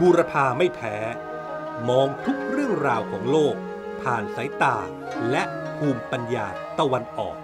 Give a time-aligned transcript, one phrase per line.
[0.00, 0.96] บูรพาไม่แพ้
[1.88, 3.54] มองทุกเรื่องราวของโลก
[4.02, 4.76] ผ่านสายตา
[5.30, 5.42] และ
[5.76, 6.46] ภูมิปัญญา
[6.78, 7.36] ตะวันออก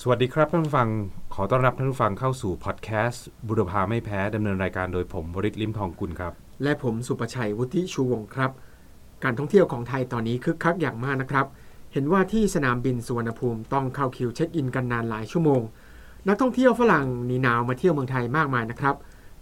[0.00, 0.88] สวัสดีครับท่านผู้ฟัง
[1.34, 6.32] ขอต้อนรับท่านผู้ฟังเข้าสู่พอดแคสต์บุรพาไม่แพ้ดำเนินรายการโดยผมบริษลิมทองกุลครับ
[6.62, 8.50] และผมสุประชัยวุฒิชูวงศ์ครับ
[9.24, 11.46] การท่องเที่ยวของไทยตอนนี้คึกคักอย่างมากนะครับ
[11.92, 15.62] เห็นว่าที่สนามบินสุวรรณภูมิต้องเข้าคิวเช็คอินกันนานหลายชั่วโมง
[16.28, 18.96] นักท่องเที่ยวฝรั่งหนีหนาวมาเที่ยวเมืองไทยมากมายนะครับ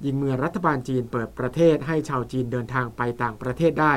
[0.05, 3.93] ยิ่งเมื่อรัฐบาลจีนเปิดประเทศให้ชาวจีนเดินทางไปต่างประเทศได้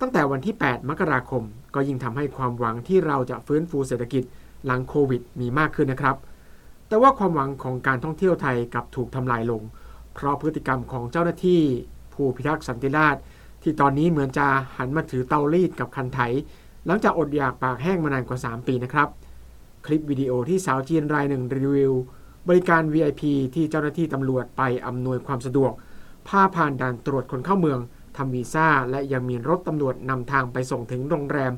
[0.00, 1.42] ตั้งแต่วันที่ 8 มกราคม
[1.74, 4.22] ก็ยิ่งทำให้ความหวังที่เราจะฟื้นฟูเศรษฐกิจ
[4.66, 6.16] หลังโควิดมีมากขึ้นนะครับ
[6.88, 9.62] แต่ว่าความหวังของการท่องเที่ยวไทยกลับถูกทำลายลง
[10.14, 11.62] เพราะพฤติกรรมของเจ้าหน้าที่
[12.12, 13.22] ผู้พิทักษ์สันติราษฎร์
[13.62, 16.20] ที่ตอนนี้เหมือนจะหันมาถือเตารีดกับคันไถ
[16.86, 19.08] หลังจากอดอยากปากแห้งมานานกว่า 3 ปีนะครับ
[19.88, 21.92] คลิปวิดีโอที่สาวจีนรายหนึ่งรีวิว
[22.48, 23.22] บริการ VIP
[23.54, 25.72] ที่เจ้าหน้าที่ตำรวจไปอำนวยความสะดวก
[26.28, 27.80] พาผ่านด่านตรวจคนเข้าเมือง
[28.16, 31.52] ทำวีซ่า และยังมีรถตำรวจนำทางไปส่งถึงโรงแรม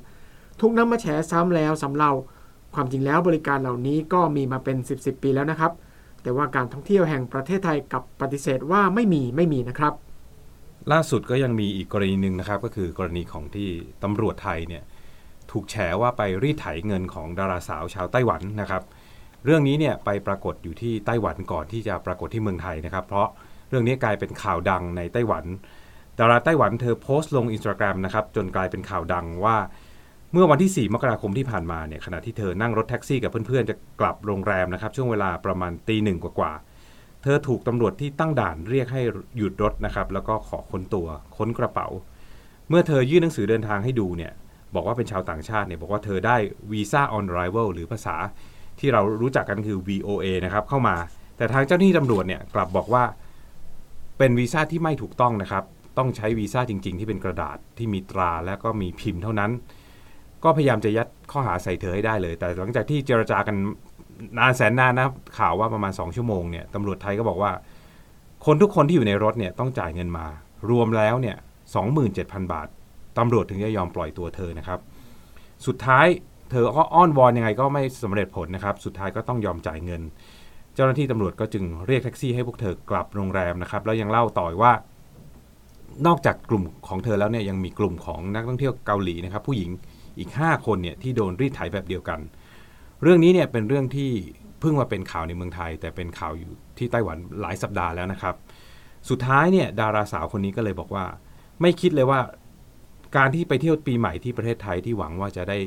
[0.61, 2.13] ทุกน้ำมาแฉซ้ำแล้วซ้ำเล่า
[2.75, 5.73] ความจริงแล้วบริการเหล่านี้ก็มีมาเป็น 10 10ปีแล้วนะครับ
[6.23, 9.95] แต่ว่าการท่องเที่ยวแห่งประเทศไทยกับปฏิเสธว่าไม่มีไม่มีนะครับ
[10.93, 13.69] ล่าสุดก็ยังมีอีกกรณีหนึ่งนะครับ ก็คือกรณีของที่
[14.03, 14.83] ตำรวจไทยเนี่ย
[15.51, 18.83] ถูกแฉว่าไปรีดไถเงินของดาราสาวชาวไต้หวันนะครับ
[19.45, 23.29] เรื่องนี้เนี่ยไปปรากฏอยู่ที่ไต้หวันก่อนที่จะปรากฏที่เมืองไทยนะครับ เพราะ
[23.69, 25.45] เรื่องนี้กลายเป็นข่าวดังในไต้หวัน
[26.19, 29.57] ดาราไต้หวันเธอโพสต์ลงอินสตาแกรมนะครับจนกลายเป็นข่าวดังว่า
[30.33, 39.03] เมื่อวันที่ 4 มกราคมที่ผ่านมาเนี่ยขณะที่เธอนั่งรถแท็กซี่กับเพื่อนๆ จะกลับโรงแรมนะครับช่วงเวลาประมาณตีหนึ่งกว่าๆเธอถูกตำรวจที่ตั้งด่านเรียกให้
[39.37, 41.07] หยุดรถนะครับแล้วก็ขอค้นตัว
[41.37, 41.89] ค้นกระเป๋า
[42.69, 44.33] เมื่อเธอยื่นหนังสือเดินทางให้ดูเนี่ย
[44.75, 46.37] บอกว่าเป็นชาวต่างชาติเนี่ยบอกว่าเธอได้
[46.73, 48.17] วีซ่าออนไรเวลหรือภาษา
[48.79, 50.97] ที่เรารู้จักกันคือ VOA นะครับเข้ามา
[51.37, 53.05] แต่ทางเจ้าหน้าที่ตำรวจเนี่ยกลับบอกว่า
[54.19, 55.65] เป็นวีซ่าที่ไม่ถูกต้องนะครับ
[55.99, 59.51] ต้องใช้วีซ่าจริง ๆ ที่เป็นกระดาษที่มีตราและก็มีพิมพ์เท่านั้น
[60.45, 63.57] ก็พยายามจะยัดข้อหาใส่เธอให้ได้เลย แต่หลังจากที่เจรจากัน
[64.39, 65.09] นานแสนนานนะ
[65.39, 67.53] ข่าวว่าประมาณ 2 ชั่วโมงเนี่ยตำรวจไทยก็บอกว่า
[68.47, 70.27] คนทุกคนที่อยู่ในรถเนี่ยต้องจ่ายเงินมา
[70.71, 71.37] รวมแล้วเนี่ย
[71.95, 72.69] 27,000 บาท
[73.21, 74.81] ตำรวจถึงจะยอมปล่อยตัวเธอนะครับ
[75.67, 76.07] สุดท้าย
[76.51, 80.03] เธอก็อ้อนวอนยังไงก็ไม่สำเร็จผลนะครับ สุดท้ายก็ต้องยอมจ่ายเงิน
[80.75, 84.73] เจ้าหน้าที่ตำรวจก็จึงเรียกแท็กซี่ให้พวกเธอกลับโรงแรมนะครับ แล้วยังเล่าต่อว่า
[86.07, 89.71] นอกจากกลุ่มของเธอแล้วเนี่ยยังมีกลุ่มของนักท่องเที่ยวเกาหลีนะครับ ผู้หญิง
[90.19, 92.21] อีก 5 คนเนี่ยที่โดนรีดไถแบบเดียวกัน
[93.03, 94.11] เรื่องนี้เนี่ยเป็นเรื่องที่
[94.61, 98.35] เพิ่งมาเป็นข่าวในเมืองไทย แต่เป็นข่าวอยู่ที่ไต้หวันหลายสัปดาห์แล้วนะครับ
[99.11, 101.05] สุดท้ายเนี่ยดาราสาวคนนี้ก็เลยบอกว่า
[101.61, 102.21] ไม่คิดเลยว่า
[103.17, 105.59] การที่ไปเที่ยวปีใหม่ที่ประเทศไทยที่หวังว่าจะได้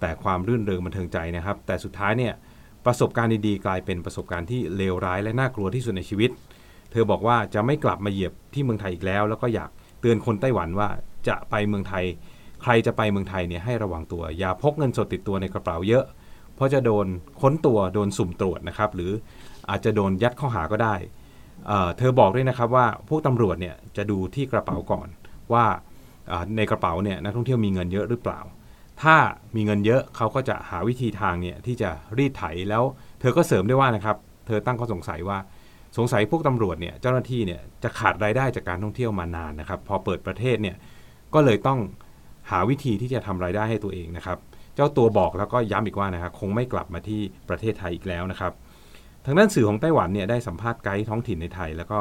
[0.00, 2.34] แต่ความรื่นเริงบันเทิงใจนะครับ แต่สุดท้ายเนี่ย
[2.86, 6.30] ประสบการณ์ดีๆกลายเป็นประสบการณ์ที่เลวร้ายและน่ากลัวที่สุดในชีวิต
[6.90, 9.70] เธอบอกว่าจะไม่กลับมาเหยียบที่เมืองไทยอีกแล้ว แล้วก็อยาก
[10.00, 10.88] เตือนคนไต้หวันว่า
[11.28, 12.04] จะไปเมืองไทย
[12.62, 16.04] ใครจะไปเมืองไทยเนี่ยให้ระวังตัว อย่าพกเงินสดติดตัวในกระเป๋าเยอะ
[16.54, 17.06] เพราะจะโดน
[17.40, 19.12] ค้นตัวโดนสุ่มตรวจนะครับ หรือ
[19.70, 20.94] อาจจะโดนยัดข้อหาก็ได้
[21.66, 25.08] เเธอบอกด้วยนะครับว่าพวกตำรวจเนี่ยจะดูที่กระเป๋าก่อน
[25.52, 25.64] ว่า
[26.56, 28.40] ในกระเป๋าเนี่ยนักท่องเที่ยวมีเงินเยอะหรือเปล่า
[29.02, 29.16] ถ้า
[29.56, 32.82] มีเงินเยอะเขาก็จะหาวิธีทางเนี่ยที่จะรีดไถแล้ว
[33.20, 34.16] เธอก็เสริมได้วยว่านะครับ
[34.46, 35.38] เธอตั้งข้อสงสัยว่า
[35.96, 40.76] สงสัยพวกตำรวจเนี่ยเจ้าหน้าที่เนี่ยจะขาดรายได้จากการท่องเที่ยวมานานนะครับ พอเปิดประเทศเนี่ย
[41.34, 41.78] ก็เลยต้อง
[42.50, 44.38] หาวิธีที่จะทำรายได้ให้ตัวเองนะครับ
[44.74, 48.52] เจ้าตัวบอกแล้วก็ย้ำอีกว่านะครับคงไม่กลับมาที่ประเทศไทยอีกแล้วนะครับ
[49.24, 51.98] ทางด้านสื่อของไต้หวันเนี่ยได้สัมภาษณ์ไกด์ท้องถิ่นในไทย แล้วก็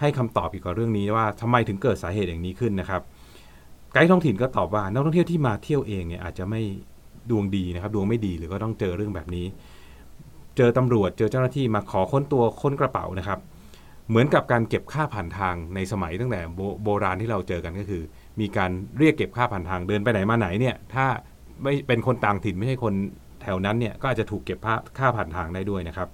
[0.00, 3.02] ให้คำตอบเกี่ยวกับเรื่องนี้ว่าทำไมถึงเกิดสาเหตุอย่างนี้ขึ้นนะครับ
[3.92, 6.62] ไกด์ท้องถิ่นก็ตอบว่านักท่องเที่ยวที่มาเที่ยวเองเนี่ยอาจจะไม่
[7.30, 9.46] ดวงดีนะครับ ดวงไม่ดีหรือก็ต้องเจอเรื่องแบบนี้
[10.56, 13.38] เจอตำรวจเจอเจ้าหน้าที่มาขอค้นตัวค้นกระเป๋านะครับ
[14.08, 18.02] เหมือนกับการเก็บค่าผ่านทางในสมัยตั้งแต่โบโบราณที่เราเจอกันก็คือ
[18.40, 21.06] มีการเรียกเก็บค่าผ่านทางเดินไปไหนมาไหนเนี่ยถ้า
[21.62, 22.94] ไม่เป็นคนต่างถิ่นไม่ใช่คน
[23.42, 24.58] แถวนั้นเนี่ยก็อาจจะถูกเก็บ
[24.98, 26.08] ค่าผ่านทางได้ด้วยนะครับ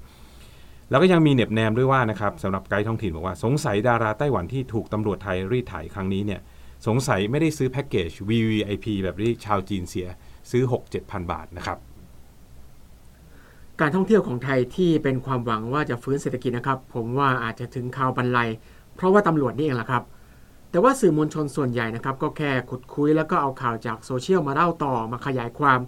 [0.91, 6.41] แล้วก็ยังมีเน็บแนมด้วยว่านะครับสำหรับไกด์ท้องถิ่นบอกว่าสงสัยดาราไต้หวันที่ถูกตำรวจไทยรีดไถครั้งนี้เนี่ย
[6.87, 10.09] สงสัยไม่ได้ซื้อแพ็กเกจ VVIP แบบที่ชาวจีนเสีย
[10.51, 10.63] ซื้อ
[10.97, 11.79] 6-7,000 บาทนะครับ
[13.81, 18.49] การท่องเที่ยวของไทยที่เป็นความหวังว่าจะฟื้นเศรษฐกิจนะครับ ผมว่าอาจจะถึงข่าวบรรลัย
[18.97, 20.05] เพราะว่าตำรวจนี่เองแหละครับ
[20.71, 25.81] แต่ว่าสื่อมวลชนส่วนใหญ่นะครับ ก็แค่ขุดคุ้ยแล้วก็เอาข่าวจากโซเชียลมาเล่าต่อมาขยายความ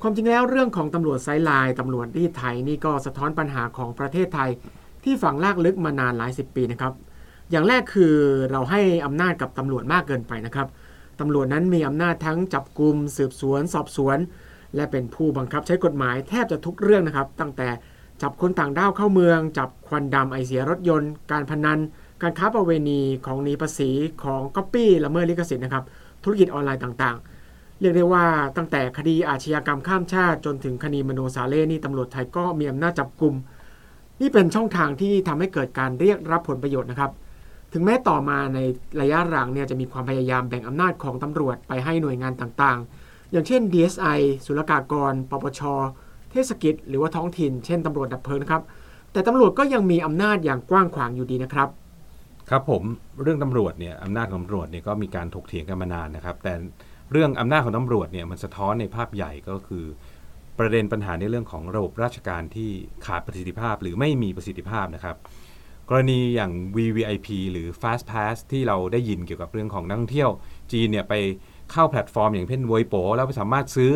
[0.00, 4.50] ความจริงแล้วเรื่องของตำรวจไซไลน์ตำรวจรีดไทยนี่ก็สะท้อนปัญหาของประเทศไทย
[5.04, 6.92] ที่ฝังรากลึกมานานหลายสิบปีนะครับ
[7.52, 8.14] อย่างแรกคือ
[8.50, 10.68] เราให้อำนาจกับตำรวจมากเกินไปนะครับ
[11.20, 14.18] ตำรวจนั้นมีอำนาจทั้งจับกลุ่มสืบสวน สอบสวน
[14.76, 17.68] และเป็นผู้บังคับใช้กฎหมายแทบจะทุกเรื่องนะครับ ตั้งแต่
[18.22, 21.78] จับคนต่างด้าวเข้าเมือง จับควันดำไอเสียรถยนต์ การพนัน
[22.22, 23.90] การค้าประเวณีของหนีภาษี
[24.22, 25.84] ของก๊อปปี้ละเมิดลิขสิทธิ์นะครับ
[26.22, 28.24] ธุรกิจออนไลน์ต่างๆ เรียกได้ว่า
[28.56, 33.34] ตั้งแต่คดีอาชญากรรมข้ามชาติ จนถึงคดีมโนสาเร่นี่ตำรวจไทยก็มีอำนาจจับกลุ่ม
[34.20, 37.10] นี่เป็นช่องทางที่ทำให้เกิดการเรียกรับผลประโยชน์นะครับ
[37.72, 38.58] ถึงแม้ต่อมาใน
[39.00, 45.60] ระยะหลังเนี่ยจะมีความพยายามแบ่งอำนาจของตำรวจไปให้หน่วยงานต่างๆ อย่างเช่น DSI ศุลกากร ปปช
[46.30, 48.62] เทศกิจ หรือว่าท้องถิ่น เช่นตำรวจดับเพลิงนครับ
[49.12, 51.68] แต่ตำรวจก็ยังมีอำนาจอย่างกว้างขวางอยู่ดีนะครับ
[52.50, 52.82] ครับผม
[53.22, 56.54] เรื่องตำรวจเนี่ยอำนาจของตำรวจเนี่ยก็มีการถกเถียงกันมานานนะครับ แต่
[57.12, 59.84] เรื่องอำนาจของตำรวจเนี่ยมันสะท้อนในภาพใหญ่ก็คือ
[60.58, 62.70] ประเด็นปัญหาในเรื่องของระบบราชการที่
[63.06, 65.16] ขาดประสิทธิภาพ หรือไม่มีประสิทธิภาพนะครับ
[65.94, 70.30] รณีอย่าง VVIP หรือ Fast Pass ที่เราได้ยินเกี่ยวกับเรื่องของนักท่องเที่ยว
[70.72, 71.14] จีนเนี่ยไป
[71.72, 73.92] เข้าแพลตฟอร์มอย่างเช่น w วยโปแล้วสามารถซื้อ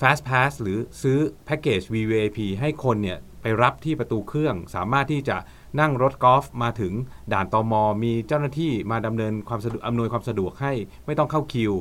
[0.00, 5.36] Fast Pass หรือซื้อแพ็กเกจ VVIP ให้คนเนี่ยไปรับที่ประตูเครื่อง สามารถที่จะ
[5.80, 6.92] นั่งรถกอล์ฟมาถึง
[7.32, 10.72] ด่านตอมอมีเจ้าหน้าที่มาดำเนินความสะดวกอำนวยความสะดวกให้
[11.06, 11.72] ไม่ต้องเข้าคิว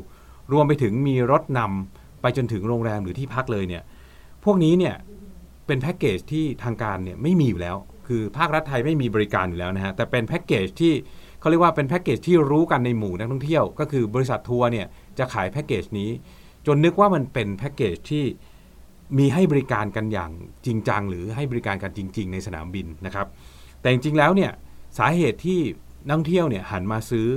[0.51, 3.83] รวมไปถึงมีรถนำไปจนถึงโรงแรมหรือที่พักเลยเนี่ย
[4.43, 4.95] พวกนี้เนี่ย
[5.67, 10.93] เป็นแพ็กเกจที่ทางการเนี่ยไม่มีอยู่แล้ว คือภาครัฐไทยไม่มีบริการอยู่แล้วนะฮะแต่เป็นแพ็กเกจที่
[11.39, 14.87] เขาเรียกว่าเป็นแพ็กเกจที่รู้กันในหมู่นักท่องเที่ยว ก็คือบริษัททัวร์เนี่ย
[15.19, 16.09] จะขายแพ็กเกจนี้
[16.65, 18.25] จนนึกว่ามันเป็นแพ็กเกจที่
[19.17, 20.31] มีให้บริการกันอย่าง
[20.65, 23.27] จริงจัง หรือให้บริการกันจริง ๆ ในสนามบินนะครับ
[23.81, 24.51] แต่จริงๆแล้วเนี่ย
[24.97, 25.59] สาเหตุที่
[26.05, 27.27] นักท่องเที่ยวเนี่ยหันมาซื้อ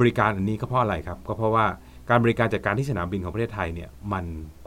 [0.00, 1.66] บริการอันนี้ก็เพราะอะไรครับ ก็เพราะว่า
[2.10, 4.24] การบริการจัดการที่สนามบินของประเทศไทยเนี่ยมัน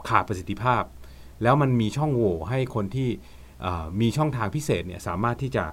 [0.08, 0.82] ขาดประสิทธิภาพ
[1.42, 3.08] แล้วมันมีช่องโหว่ให้คนที่
[4.00, 5.64] มีช่องทางพิเศษเนี่ยสามารถที่จะ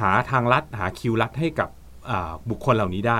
[0.00, 1.68] หาทางลัดหาคิวลัดให้กับ
[2.50, 3.18] บุคคลเหล่านี้ได้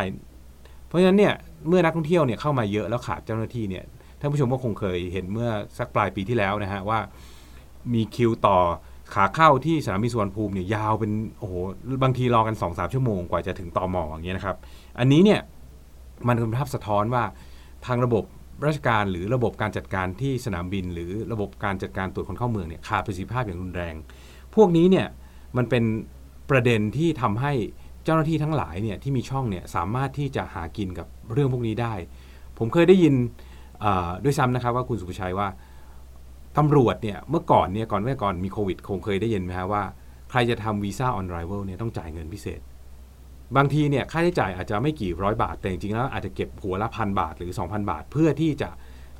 [0.86, 1.34] เพราะฉะนั้นเนี่ย
[1.68, 3.84] เมื่อนักท่องเที่ยวเนี่ยเข้ามาเยอะแล้วขาดเจ้าหน้าที่เนี่ย
[4.20, 6.98] ท่านผู้ชมก็คงเคยเห็นเมื่อสักปลายปีที่แล้วนะฮะว่า
[7.94, 8.58] มีคิวต่อ
[9.14, 11.54] ขาเข้าที่สนามบินสุวรรณภูมิเนี่ยยาวเป็นโอ้โห
[12.02, 14.56] บางทีรอกัน2อสชั่วโมงกว่าจะถึงตอมออย่างเงี้ยนะครับ
[14.98, 15.40] อันนี้เนี่ย
[16.28, 17.24] มันเป็นภาพสะท้อนว่า
[17.86, 18.24] ทางระบบ
[18.66, 23.94] ราชการหรือระบบการจัดการที่สนามบิน หรือระบบการจัดการตรวจคนเข้าเมืองเนี่ยขาดประสิทธิภาพอย่างรุนแรง
[24.54, 25.06] พวกนี้เนี่ย
[25.56, 25.84] มันเป็น
[26.50, 27.52] ประเด็นที่ทำให้
[28.04, 31.94] เจ้าหน้าที่ทั้งหลายเนี่ยที่มีช่องเนี่ยสามารถที่จะหากินกับเรื่องพวกนี้ได้
[32.58, 33.14] ผมเคยได้ยิน
[34.24, 35.48] ด้วยซ้ำนะครับว่าคุณสุภชัยว่า
[36.58, 39.82] ตำรวจเนี่ยเมื่อก่อนเนี่ยก่อนเมื่อก่อนมีโควิด คงเคยได้ยินไหมฮะว่า
[40.30, 42.60] ใครจะทำวีซ่าออนไรเวลเนี่ยต้องจ่ายเงินพิเศษ
[43.56, 48.70] บางทีเนี่ยค่าใช้จ่ายอาจจะไม่กี่ร้อยบาท แต่จริงๆแล้วอาจจะเก็บหัวละพันบาทหรือ 2,000 บาท เพื่อที่จะ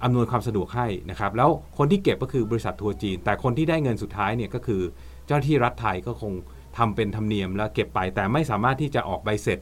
[0.04, 4.82] อำนวยความสะดวกให้นะครับแล้วคนที่เก็บก็คือบริษัททัวร์จีน แต่คนที่ได้เงินสุดท้ายเนี่ยก็คือ
[5.26, 6.32] เจ้าหน้าที่รัฐไทยก็คง
[6.78, 9.58] ทำเป็นธรรมเนียมแล้วเก็บไป แต่ไม่สามารถที่จะออกใบเสร็จ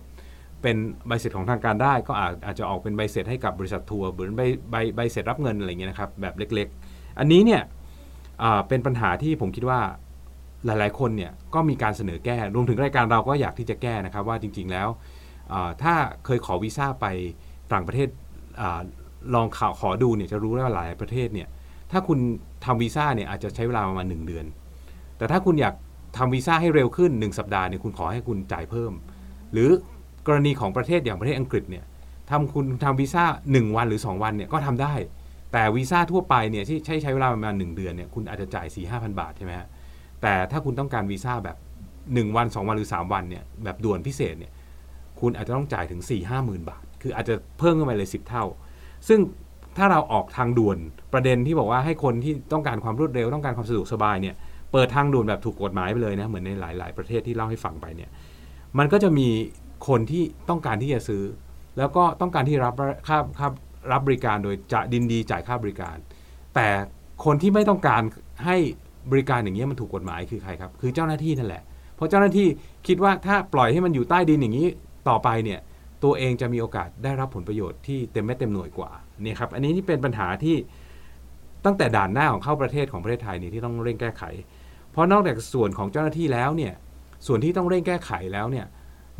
[0.62, 0.76] เป็น
[1.06, 7.62] ใบเสร็จของทางการได้ ก็อาจอาจจะออกเป็นใบเสร็จให้กับบริษัททัวร์เหมือนใบใบใบเสร็จรับเงินอะไรเงี้ยนะครับแบบเล็กๆ อันนี้เนี่ย
[8.68, 9.80] เป็นปัญหาที่ผมคิดว่า
[10.66, 14.88] หลาย ๆ คนเนี่ยก็มีการเสนอแก้รวมถึงรายการเราก็อยากที่จะแก้นะครับว่าจริง ๆ แล้ว
[15.82, 15.94] ถ้า
[16.24, 17.06] เคยขอวีซ่าไป
[17.72, 18.08] ต่างประเทศ
[18.60, 18.62] อ
[19.34, 21.48] ลองข่าวขอดูเนี่ยจะรู้ว่าหลายประเทศเนี่ย
[21.90, 22.18] ถ้าคุณ
[22.64, 24.44] ทำวีซ่าเนี่ยอาจจะใช้เวลาประมาณ1เดือน
[25.18, 25.74] แต่ถ้าคุณอยาก
[26.16, 28.92] ทำวีซ่าให้เร็วขึ้น 1 สัปดาห์เนี่ยคุณขอให้คุณจ่ายเพิ่ม
[29.52, 29.70] หรือ
[30.26, 31.84] กรณีของประเทศอย่างประเทศอังกฤษเนี่ย
[32.30, 34.94] ทำคุณทำวีซ่า 1 วันหรือ 2 วันเนี่ยก็ทำได้
[35.52, 39.68] แต่วีซ่าทั่วไปเนี่ยที่ใช้ใช้เวลาประมาณ1เดือนเนี่ยคุณอาจจะจ่าย4ี่ห้าพันบาทใช่ไหมฮะ
[40.22, 41.56] แต่ถ้าคุณต้องการวีซ่าแบบ
[41.96, 44.52] 1 วัน 2 วันหรือ 3 วันเนี่ยแบบด่วนพิเศษเนี่ย
[45.20, 48.44] คุณอาจจะต้องจ่ายถึง4ี่ห้าหมื่นบาท คืออาจจะเพิ่มขึ้นไปเลย 10 เท่า
[49.08, 49.20] ซึ่ง
[49.76, 50.78] ถ้าเราออกทางด่วน
[51.12, 54.34] ประเด็นที่บอกว่าให้คนที่ต้องการความรวดเร็วต้องการความสะดวกสบายเนี่ย
[54.72, 58.10] เปิดทางด่วนแบบถูกกฎหมายไปเลยนะเหมือนในหลาย ๆ ประเทศที่เล่าให้ฟังไปเนี่ย
[58.78, 59.28] มันก็จะมี
[59.88, 61.22] คนที่ต้องการที่จะซื้อ
[61.78, 62.74] แล้วก็ต้องการที่รับ
[63.08, 63.48] ค่าค่า
[63.92, 65.96] รับบริการโดยจะดินดีจ่ายค่าบริการ
[66.54, 66.68] แต่
[67.24, 68.02] คนที่ไม่ต้องการ
[68.44, 68.56] ให้
[69.10, 71.62] บริการอย่างนี้มันถูกกฎหมายคือใครครับ คือเจ้าหน้าที่นั่นแหละ
[71.96, 72.48] เพราะเจ้าหน้าที่
[72.86, 74.66] คิดว่าถ้าปล่อยให้มันอยู่ใต้ดินอย่างนี้
[75.08, 75.60] ต่อไปเนี่ย
[76.04, 78.90] ตัวเองจะมีโอกาสได้รับผลประโยชน์ที่เต็มเม็ดเต็มหน่วยกว่า
[79.20, 80.56] นี่ครับอันนี้นี่เป็นปัญหาที่
[81.64, 84.22] ตั้งแต่ด่านหน้าของเข้าประเทศของประเทศไทยนี่ที่ต้องเร่งแก้ไข
[84.92, 86.72] เพราะนอกจากส่วนของเจ้าหน้าที่แล้วเนี่ย
[87.26, 88.66] ส่วนที่ต้องเร่งแก้ไขแล้วเนี่ย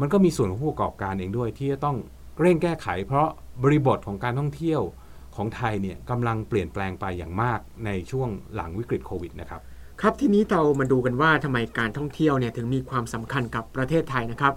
[0.01, 1.97] มันก็มีส่วนของผู้ประกอบการเองด้วย ที่จะต้อง
[2.41, 3.29] เร่งแก้ไข เพราะ
[3.63, 4.81] บริบทของการท่องเที่ยว
[5.37, 9.61] ของไทยเนี่ยกำลังเปลี่ยนแปลงไปอย่างมากในช่วงหลังวิกฤตโควิดนะครับ
[10.01, 14.55] ครับทีนี้เรามาดูกันว่าทำไมการท่องเที่ยวเนี่ยถึงมีความสำคัญกับประเทศไทยนะครับ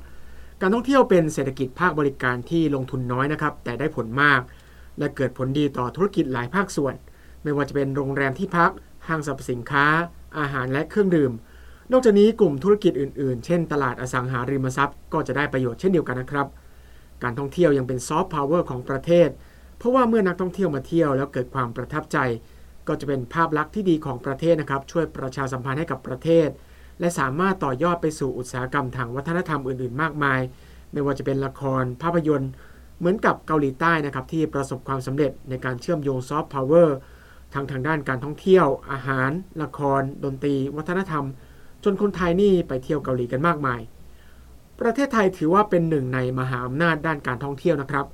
[0.61, 4.41] การท่องเที่ยวเป็นเศรษฐกิจภาคบริการที่ลงทุนน้อยนะครับ แต่ได้ผลมาก
[4.99, 6.95] และเกิดผลดีต่อธุรกิจหลายภาคส่วน
[7.43, 8.71] ไม่ว่าจะเป็นโรงแรมที่พัก
[9.07, 9.85] ห้างสรรพสินค้า
[10.39, 11.31] อาหารและเครื่องดื่ม
[11.91, 16.47] นอกจากนี้กลุ่มธุรกิจอื่นๆ เช่น ตลาดอสังหาริมทรัพย์ก็จะได้ประโยชน์เช่นเดียวกันนะครับ
[17.23, 19.29] การท่องเที่ยวยังเป็นซอฟต์พาวเวอร์ของประเทศ
[19.77, 22.17] เพราะว่าเมื่อนักท่องเที่ยวมาเที่ยวแล้วเกิดความประทับใจ
[22.87, 26.49] ก็จะเป็นภาพลักษณ์ที่ดีของประเทศนะครับ ช่วยประชาสัมพันธ์ให้กับประเทศ
[26.99, 30.39] และสามารถต่อยอดไปสู่อุตสาหกรรมทางวัฒนธรรมอื่นๆ มากมาย
[30.91, 32.51] ไม่ว่าจะเป็นละคร ภาพยนตร์
[32.99, 36.97] เหมือนกับเกาหลีใต้นะครับที่ประสบความสำเร็จในการเชื่อมโยงซอฟต์พาวเวอร์
[37.53, 39.29] ทางทางด้านการท่องเที่ยว อาหาร
[39.61, 41.25] ละคร ดนตรี วัฒนธรรม
[41.83, 43.81] จนคนไทยนี่ไปเที่ยวเกาหลีกันมากมาย
[44.79, 48.05] ประเทศไทยถือว่าเป็นหนึ่งในมหาอำนาจด้านการท่องเที่ยวนะครับ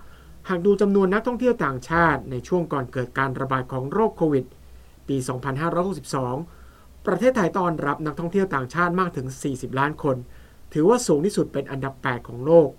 [0.49, 4.45] หากดูจำนวนนักท่องเที่ยวต่างชาติในช่วงก่อนเกิดการระบาดของโรคโควิด
[5.11, 5.17] ปี
[6.11, 10.17] 2562 ประเทศไทยต้อนรับนักท่องเที่ยวต่างชาติมากถึง 40 ล้านคน
[10.73, 12.69] ถือว่าสูงที่สุดเป็นอันดับ 8 ของโลก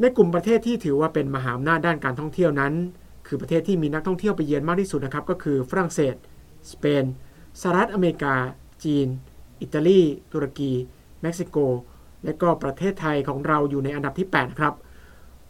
[0.00, 2.72] ในกลุ่มประเทศที่ถือว่าเป็นมหาอำนาจด้านการท่องเที่ยวนั้น
[3.26, 6.14] คือประเทศที่มีนักท่องเที่ยวไปเยือนมากที่สุดนะครับ ก็คือฝรั่งเศส
[6.72, 7.04] สเปน
[7.60, 8.34] สหรัฐอเมริกา
[8.84, 9.06] จีน
[9.60, 10.00] อิตาลี
[10.32, 10.72] ตุรกี
[11.22, 11.56] เม็กซิโก
[12.24, 14.74] และก็ประเทศไทยของเราอยู่ในอันดับที่ 8 ครับ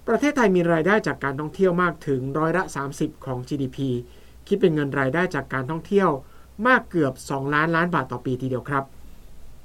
[0.09, 2.63] ประเทศไทยมีรายได้จากการท่องเที่ยวมากถึงร้อยละ
[2.95, 3.79] 30 ของ GDP
[4.51, 6.11] คิดเป็นเงินรายได้จากการท่องเที่ยว
[6.67, 8.85] มากเกือบ 2 ล้านล้านบาทต่อปีทีเดียวครับ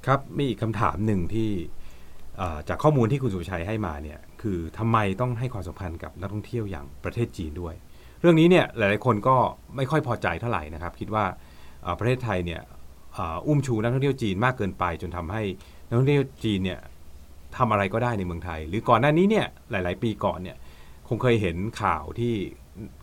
[0.06, 1.50] ครับมีอีกคำถามหนึ่งที่
[2.68, 7.74] จากข้อมูลที่คุณสุชัยให้มาเนี่ยคือทำไมต้องให้ความสำคัญกับนักท่องเที่ยวอย่างประเทศจีนด้วย
[8.20, 9.36] เรื่องนี้เนี่ยหลายๆคนก็
[9.76, 11.24] ไม่ค่อยพอใจเท่าไหร่นะครับ คิดว่า
[11.98, 12.60] ประเทศไทยเนี่ย
[13.46, 15.42] อุ้มชูนักท่องเที่ยวจีนมากเกินไป จนทำให้
[15.86, 16.80] นักท่องเที่ยวจีนเนี่ย
[17.56, 20.56] ทำอะไรก็ได้ในเมืองไทย หรือก่อนหน้านี้เนี่ยหลาย ๆ ปีก่อนเนี่ย
[21.08, 22.34] คงเคยเห็นข่าวที่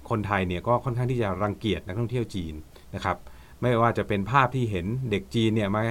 [0.09, 2.53] คนไทยเนี่ยก็ค่อนข้างที่จะรังเกียจนักท่องเที่ยวจีน
[2.95, 3.17] นะครับ
[3.61, 5.81] ไม่ว่าจะเป็นภาพที่เห็นเด็กจีนเนี่ยมา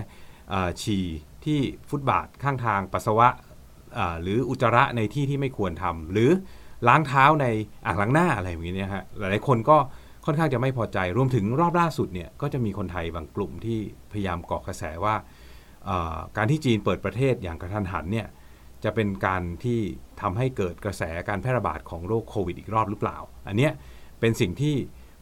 [0.83, 1.07] ฉี่
[1.45, 1.61] ที่
[1.91, 3.29] ฟุตบาทข้างทางปัสสาวะ
[4.23, 6.31] หรืออุจจาระในที่ที่ไม่ควรทำหรือ
[6.89, 7.47] ล้างเท้าใน
[7.87, 9.77] อ่างล้างหน้าอะไรอย่างนี้นะฮะหลายๆคนก็
[10.27, 13.79] ค่อนข้างจะไม่พอใจรวมถึงรอบล่าสุดเนี่ยก็จะมีคนไทยบางกลุ่มที่
[14.13, 15.15] พยายามก่อกระแสว่า
[16.37, 18.27] การที่จีนเปิดประเทศอย่างกระทันหันเนี่ย
[18.85, 19.79] จะเป็นการที่
[20.21, 23.73] ทำให้เกิดกระแสการแพร่ระบาดของโรคโควิดอีกรอบหรือเปล่า อันเนี้ย
[24.21, 24.75] เป็นสิ่งที่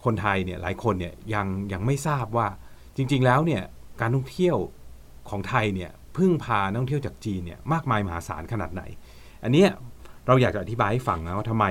[0.04, 2.48] คนไทยเนี่ยหลายคนเนี่ยยังยังไม่ทราบว่า
[2.96, 3.62] จริง ๆ แล้วเนี่ย
[4.00, 4.56] การท่องเที่ยว
[5.30, 8.82] ของไทยเนี่ยพึ่งพานักท่องเที่ยวจากจีนเนี่ยมากมายมหาศาลขนาดไหน
[9.44, 9.68] อันเนี้ย
[10.26, 11.66] เราอยากจะอธิบายให้ฟังนะว่าทำไม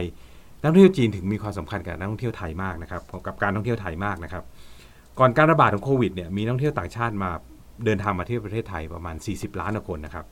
[0.61, 4.43] นักท่องเที่ยวจีนถึงมีความสำคัญกับนักท่องเที่ยวไทยมากนะครับกับการท่องเที่ยวไทยมากนะครับ
[5.19, 7.31] ก่อนการระบาดของโควิดเนี่ยมีนักท่องเที่ยวต่างชาติมา
[7.85, 10.25] เดินทางมาเที่ยวประเทศไทยประมาณ 40 ล้านคนนะครับ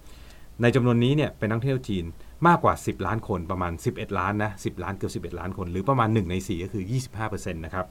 [0.62, 2.06] ในจำนวนนี้เนี่ยเป็นนักท่องเที่ยวจีน
[2.48, 6.84] มากกว่า 10 ล้านคนประมาณ 11 ล้านนะ10 ล้านเกือบ11 ล้านคน หรือประมาณ 1 ใน 4 ก็คือ
[7.20, 7.86] 25%นะครับ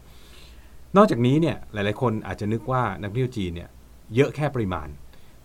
[0.97, 3.69] นอกจากนี้เนี่ยหลาย ๆ คนอาจจะนึกว่านักท่องเที่ยวจีนเนี่ย
[4.15, 4.89] เยอะแค่ปริมาณ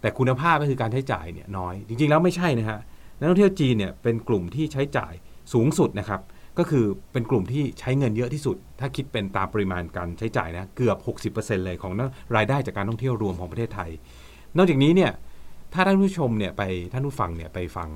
[0.02, 2.80] แต่คุณภาพก็คือการใช้จ่ายเนี่ยน้อย จริง ๆ แล้วไม่ใช่นะฮะ
[3.20, 5.14] นักท่องเที่ยวจีนเนี่ยเป็นกลุ่มที่ใช้จ่าย
[5.54, 6.22] สูงสุดนะครับ
[6.58, 11.92] ก็คือเป็นกลุ่มที่ใช้เงินเยอะที่สุด ถ้าคิดเป็นตามปริมาณการใช้จ่ายนะเกือบ 60%เลยของ
[12.36, 13.90] รายได้จากการท่องเที่ยวรวมของประเทศไทย
[14.58, 15.12] นอกจากนี้เนี่ย
[15.74, 16.62] ถ้าท่านผู้ชมเนี่ยไป
[16.94, 17.90] ท่านผู้ฟังเนี่ยไปฟัง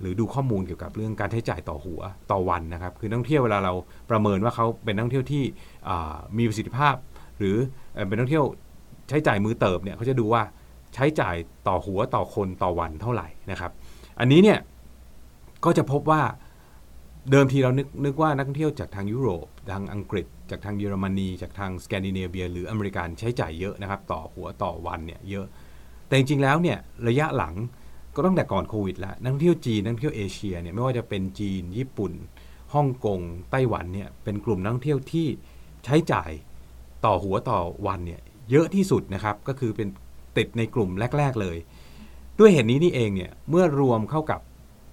[0.00, 2.00] หรือดูข้อมูลเกี่ยวกับเรื่องการใช้จ่ายต่อหัว
[2.30, 3.72] ต่อวันนะครับ คือนักท่องเที่ยวเวลาเรา
[4.10, 5.44] ประเมินว่าเขาเป็นนักท่องเที่ยวที่
[6.38, 6.94] มีประสิทธิภาพ
[7.38, 7.56] หรือ
[8.08, 8.46] เป็นนักท่องเที่ยว
[9.08, 10.42] ใช้จ่ายมือเติบเนี่ยเขาจะดูว่า
[10.94, 11.36] ใช้จ่าย
[11.68, 13.70] ต่อหัวต่อคนต่อวันเท่าไหร่นะครับ
[14.20, 14.58] อันนี้เนี่ย
[15.64, 16.22] ก็จะพบว่า
[17.30, 25.46] เดิมทีเรานึกนึกว่านักท่องเที่ยวจากทางยุโรปทางอังกฤษ จากทางเยอรมนี จากทางสแกนดิเนเวีย หรืออเมริกันใช้จ่ายเยอะนะครับ ต่อหัวต่อวันเนี่ยเยอะ
[26.06, 27.54] แต่จริงๆแล้วเนี่ยระยะหลัง
[28.14, 32.12] ก็ตั้งแต่ก่อนโควิดแล้วนักท่องเที่ยวจีนนักท่องเที่ยวเอเชียเนี่ยไม่ว่าจะเป็นจีน ญี่ปุ่น
[32.74, 33.20] ฮ่องกง
[33.50, 35.26] ไต้หวันเนี่ยเป็นกลุ่มนักท่องเที่ยวที่
[35.84, 36.30] ใช้จ่าย
[37.04, 38.20] ต่อหัวต่อวันเนี่ย
[38.50, 39.88] เยอะที่สุดนะครับก็คือเป็น
[40.36, 41.56] ติดในกลุ่มแรก ๆเลย
[42.38, 44.40] ด้วยเหตุนนี้นี่เองเนี่ยเมื่อรวมเข้ากับ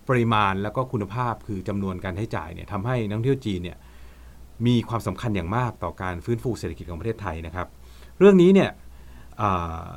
[0.10, 3.78] ปริมาณแล้วก็คุณภาพคือจำนวนการใช้จ่ายเนี่ยทำให้นักท่องเที่ยวจีนเนี่ย
[4.66, 7.68] มีความสำคัญอย่างมากต่อการฟื้นฟูเศรษฐกิจของประเทศไทยนะครับ
[8.20, 8.70] เรื่องนี้เนี่ย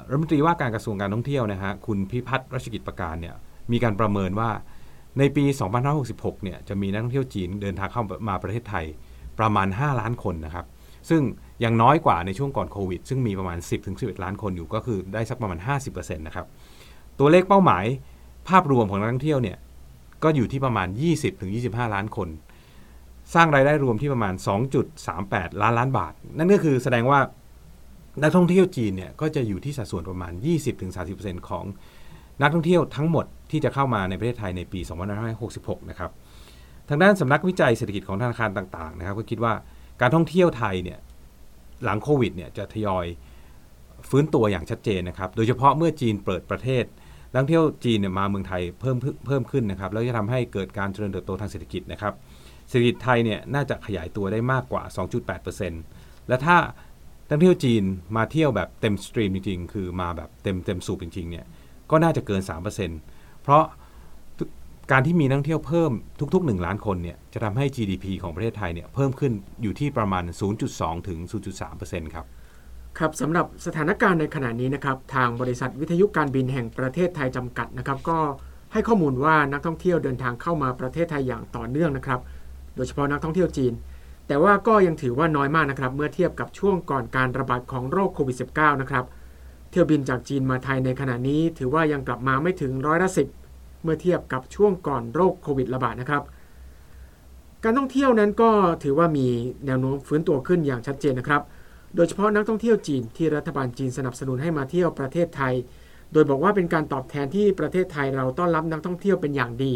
[0.08, 3.34] รัฐมนตรีว่าการกระทรวงการท่องเที่ยวนะฮะคุณพิพัฒน์รัชกิจประการเนี่ย
[3.72, 4.50] มีการประเมินว่า
[5.18, 5.44] ในปี
[5.94, 8.84] 2566 เนี่ยจะมีนักท่องเที่ยวจีนเดินทางเข้ามาประเทศไทย
[9.38, 10.66] ประมาณ 5 ล้านคนนะครับ
[11.10, 11.22] ซึ่ง
[11.64, 13.58] ยังน้อยกว่าในช่วงก่อนโควิด ซึ่งมีประมาณ
[13.90, 15.58] 10-11 ล้านคนอยู่ก็คือได้สักประมาณ
[15.88, 16.46] 50%นะครับ
[17.18, 17.84] ตัวเลขเป้าหมาย
[18.48, 19.58] ภาพรวมของนักท่องเที่ยวเนี่ย
[20.22, 20.88] ก็อยู่ที่ประมาณ
[21.40, 22.28] 20-25 ล้านคน
[23.34, 24.34] สร้างรายได้รวมที่ประมาณ
[24.98, 27.18] 2.38 ล้านล้านบาท นั่นก็คือแสดงว่า
[28.22, 30.32] นักท่องเที่ยวจีนเนี่ยก็จะอยู่ที่สัดส่วนประมาณ
[30.90, 31.64] 20-30%ของ
[32.42, 34.80] นักท่องเที่ยวทั้งหมดที่จะเข้ามาในประเทศไทยในปี
[35.34, 36.10] 2566 นะครับ
[36.88, 39.54] ทางด้านสำนักวิจัยเศรษฐกิจของธนาคารต่างๆ นะครับ ก็คิดว่า
[40.00, 40.98] การท่องเที่ยวไทยเนี่ย
[41.84, 43.06] หลังโควิดเนี่ยจะทยอย
[44.10, 46.84] ฟื้นตัวอย่างชัดเจนนะครับ โดยเฉพาะเมื่อจีนเปิดประเทศ
[47.32, 52.14] นักท่องเที่ยวจีนเนี่ยมาเมืองไทยเพิ่มเพิ่มขึ้นนะครับ แล้วจะทำให้เกิดการเจริญเติบโตทางเศรษฐกิจนะครับ
[52.68, 54.82] เศรษฐกิจไทยเนี่ยน่าจะขยายตัวได้มากกว่า
[55.56, 56.56] 2.8%และถ้า
[57.28, 57.82] นักท่องเที่ยวจีน
[58.16, 61.46] มาเที่ยวแบบเต็มสตรีมจริงๆ คือมาแบบเต็มเต็มสูบจริงๆ เนี่ย
[61.90, 62.40] ก็น่าจะเกิน
[62.92, 63.64] 3%เพราะ
[64.92, 65.92] การที่มีนักท่องเที่ยวเพิ่ม
[66.34, 70.24] ทุกๆ 1 ล้านคนเนี่ยจะทำให้ GDP ของประเทศไทยเนี่ยเพิ่มขึ้นอยู่ที่ประมาณ
[70.66, 71.18] 0.2 ถึง
[71.66, 72.26] 0.3%ครับ
[72.98, 78.18] ครับสำหรับสถานการณ์ในขณะนี้นะครับทางบริษัทวิทยุการบินแห่งประเทศไทยจำกัดนะครับ ก็
[78.72, 82.20] ให้ข้อมูลว่านักท่องเที่ยวเดินทางเข้ามาประเทศไทยอย่างต่อเนื่องนะครับ
[82.76, 83.72] โดยเฉพาะนักท่องเที่ยวจีน
[84.26, 89.04] แต่ว่าก็ยังถือว่าน้อยมากนะครับ เมื่อเทียบกับช่วงก่อนการระบาดของโรคโควิด -19 นะครับ
[89.70, 93.28] เที่ยวบินจากจีนมาไทยในขณะนี้ ถือว่ายังกลับมาไม่ถึงร้อยละสิบ
[93.82, 96.22] เมื่อเทียบกับช่วงก่อนโรคโควิดระบาดนะครับ
[97.64, 98.50] การท่องเที่ยวนั้นก็
[98.82, 99.26] ถือว่ามี
[99.66, 101.42] แนวโน้มฟื้นตัวขึ้นอย่างชัดเจนนะครับ
[101.96, 105.54] โดยเฉพาะนักท่องเที่ยวจีนที่รัฐบาลจีนสนับสนุนให้มาเที่ยวประเทศไทย
[106.12, 109.72] โดยบอกว่าเป็นการตอบแทนที่ประเทศไทยเราต้อนรับนักท่องเที่ยวเป็นอย่างดี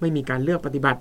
[0.00, 1.00] ไม่มีการเลือกปฏิบัติ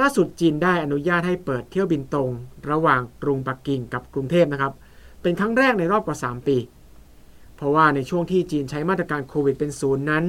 [0.00, 2.30] ล่าสุดจีนได้อนุญาตให้เปิดเที่ยวบินตรง
[2.70, 4.72] ระหว่างกรุงปักกิ่งกับกรุงเทพนะครับ
[5.22, 6.56] เป็นครั้งแรกในรอบกว่า 3 ปี
[7.56, 10.24] เพราะว่าในช่วงที่จีนใช้มาตรการโควิดเป็นศูนย์นั้น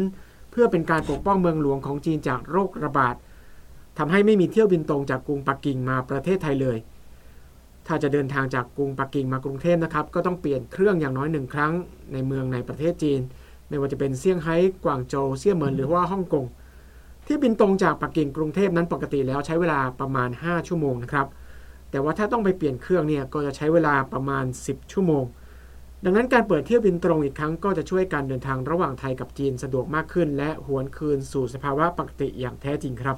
[0.51, 3.15] เพื่อเป็นการปกป้องเมืองหลวงของจีนจากโรคระบาด
[3.97, 6.77] ทำให้ไม่มีเที่ยวบินตรงจากกรุงปักกิ่งมาประเทศไทยเลย
[7.87, 11.73] ถ้าจะเดินทางจากกรุงปักกิ่งมากรุงเทพนะครับ ก็ต้องเปลี่ยนเครื่องอย่างน้อยหนึ่งครั้ง
[12.13, 13.21] ในเมืองในประเทศจีน
[13.69, 16.45] ไม่ว่าจะเป็นเซี่ยงไฮ้ กวางโจว เซี่ยเหมินหรือว่าฮ่องกง
[17.27, 21.27] ที่บินตรงจากปักกิ่งกรุงเทพนั้นปกติแล้วใช้เวลาประมาณ 5 ชั่วโมงนะครับ
[21.91, 25.23] แต่ว่าถ้าต้องไปเปลี่ยนเครื่องเนี่ยก็จะใช้เวลาประมาณ 10 ชั่วโมง
[26.05, 33.17] ดังนั้นการเปิดเที่ยวบินตรงอีกครั้งก็จะช่วยการเดินทางระหว่างไทยกับจีนสะดวกมากขึ้น และหวนคืนสู่สภาวะปกติอย่างแท้จริงครับ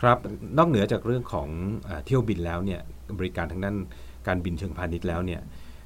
[0.00, 0.18] ครับ
[0.58, 1.48] นอกเหนือจากเรื่องของ
[1.84, 2.80] เออเที่ยวบินแล้วเนี่ย
[3.18, 3.76] บริการทางด้าน
[4.26, 5.40] การบินเชิงพาณิชย์แล้วเนี่ย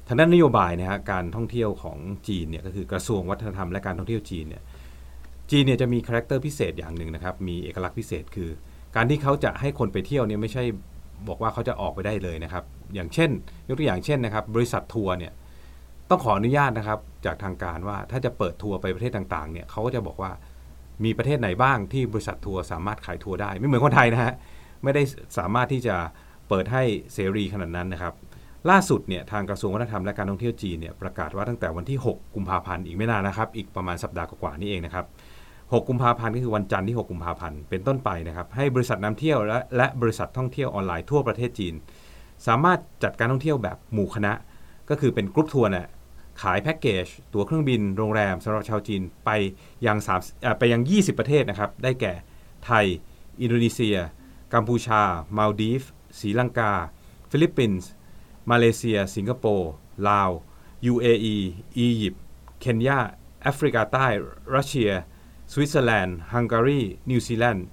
[0.07, 4.63] ทางด้านนโยบายนะฮะการท่องเที่ยวของจีนเนี่ยก็คือกระทรวงวัฒนธรรมและการท่องเที่ยวจีนเนี่ย
[5.51, 8.49] จีนเนี่ยจะมีคาแรคเตอร์พิเศษอย่างหนึ่งนะครับ มีเอกลักษณ์พิเศษคือ
[8.95, 10.63] การที่เขาจะให้คนไปเที่ยวเนี่ยไม่ใช่
[11.27, 12.63] บอกว่าเขาจะออกไปได้เลยนะครับ
[12.95, 13.29] อย่างเช่น
[13.67, 15.33] ยกตัวอย่างเช่นนะครับ บริษัททัวร์เนี่ย
[16.09, 20.31] ต้องขออนุญาตนะครับ จากทางการว่าถ้าจะเปิดทัวร์ไปประเทศต่างๆเนี่ยเขาก็จะบอกว่า
[21.03, 24.33] มีประเทศไหนบ้างที่บริษัททัวร์สามารถขายทัวร์ได้ ไม่เหมือนคนไทยนะฮะ
[24.83, 25.03] ไม่ได้
[25.37, 25.95] สามารถที่จะ
[26.49, 28.13] เปิดให้เสรีขนาดนั้นนะครับ
[28.69, 35.05] ล่าสุดเนี่ยทางกระทรวงวัฒนธรรมและการท่องเที่ยวจีนเนี่ยประกาศว่าตั้งแต่วันที่ 6 กุมภาพันธ์อีกไม่นานนะครับ อีกประมาณสัปดาห์กว่าๆนี่เองนะครับ
[35.71, 41.73] 6 กุมภาพันธ์ก็คือวันจันทร์ที่ 6 กุมภาพันธ์เป็นต้นไปนะครับให้บริษัทนำเที่ยวและและบริษัทท่องเที่ยวออนไลน์ทั่วประเทศจีน
[42.47, 44.33] สามารถจัดการท่องเที่ยวแบบหมู่คณะ
[44.89, 45.89] ก็คือเป็นกรุ๊ปทัวร์น่ะ
[46.41, 49.29] ขายแพ็กเกจ ตั๋วเครื่องบินโรงแรมสำหรับชาวจีนไป
[49.85, 50.19] ยังสาม
[50.59, 52.13] ไปยัง 20 ประเทศนะครับได้แก่
[52.65, 52.85] ไทย
[53.41, 53.97] อินโดนีเซีย
[54.53, 55.01] กัมพูชา
[55.37, 56.71] มาลดีฟส์ศรีลังกา
[57.31, 57.89] ฟิลิปปินส์
[58.51, 59.71] มาเลเซีย สิงคโปร์
[60.09, 60.29] ลาว
[60.91, 61.35] UAE
[61.77, 62.23] อียิปต์
[62.59, 62.99] เคนยา
[63.41, 64.05] แอฟริกาใต้
[64.55, 64.91] รัสเซีย
[65.51, 67.65] สวิตเซอร์แลนด์ฮังการีนิวซีแลนด์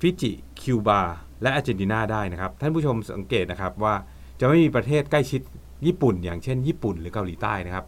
[0.00, 1.00] ฟิจิคิวบา
[1.42, 3.94] และอาร์เจนตินาได้นะครับ ท่านผู้ชมสังเกตนะครับว่า
[4.40, 5.40] จะไม่มีประเทศใกล้ชิด
[5.86, 7.84] ญี่ปุ่น อย่างเช่น ญี่ปุ่นหรือเกาหลีใต้นะครับ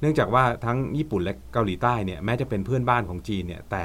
[0.00, 3.84] เนื่องจากว่าทั้งญี่ปุ่นและเกาหลีใต้เนี่ยแม้จะเป็นเพื่อนบ้านของจีนเนี่ยแต่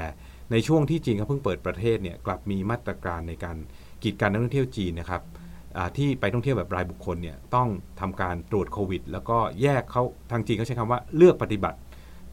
[0.50, 3.56] ในช่วงที่จีนเขาเพิ่งเปิดประเทศเนี่ยกลับมีมาตรการในการ
[4.02, 5.22] กีดกันนักท่องเที่ยวจีนนะครับ
[5.96, 7.68] ที่ไปท่องเที่ยวแบบรายบุคคลเนี่ยต้อง
[8.00, 11.78] ทำการตรวจโควิด แล้วก็แยกเขาทางจีนเขาใช้คำว่าเลือกปฏิบัติ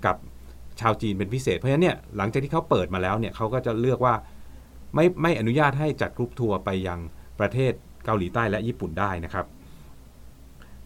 [0.06, 0.15] กับ
[0.82, 4.15] ชาวจีนเป็นพิเศษ เพราะฉะนั้นเนี่ยหลังจากที่เขาเปิดมาแล้วเนี่ยเขาก็จะเลือกว่า
[4.96, 7.00] ไม่ไม่อนุญาตให้จัดกรุ๊ปทัวร์ไปยัง
[7.39, 7.74] ประเทศ
[8.06, 9.46] เกาหลีใต้และญี่ปุ่นได้นะครับ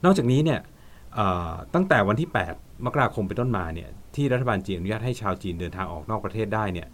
[0.03, 0.60] นอกจากนี้เนี่ย
[1.73, 6.88] ตั้งแต่วันที่ 8 มกราคมเป็นต้นมาเนี่ยที่รัฐบาลจีนอนุญาตให้ชาวจีนเดินทางออกนอกประเทศได้เนี่ย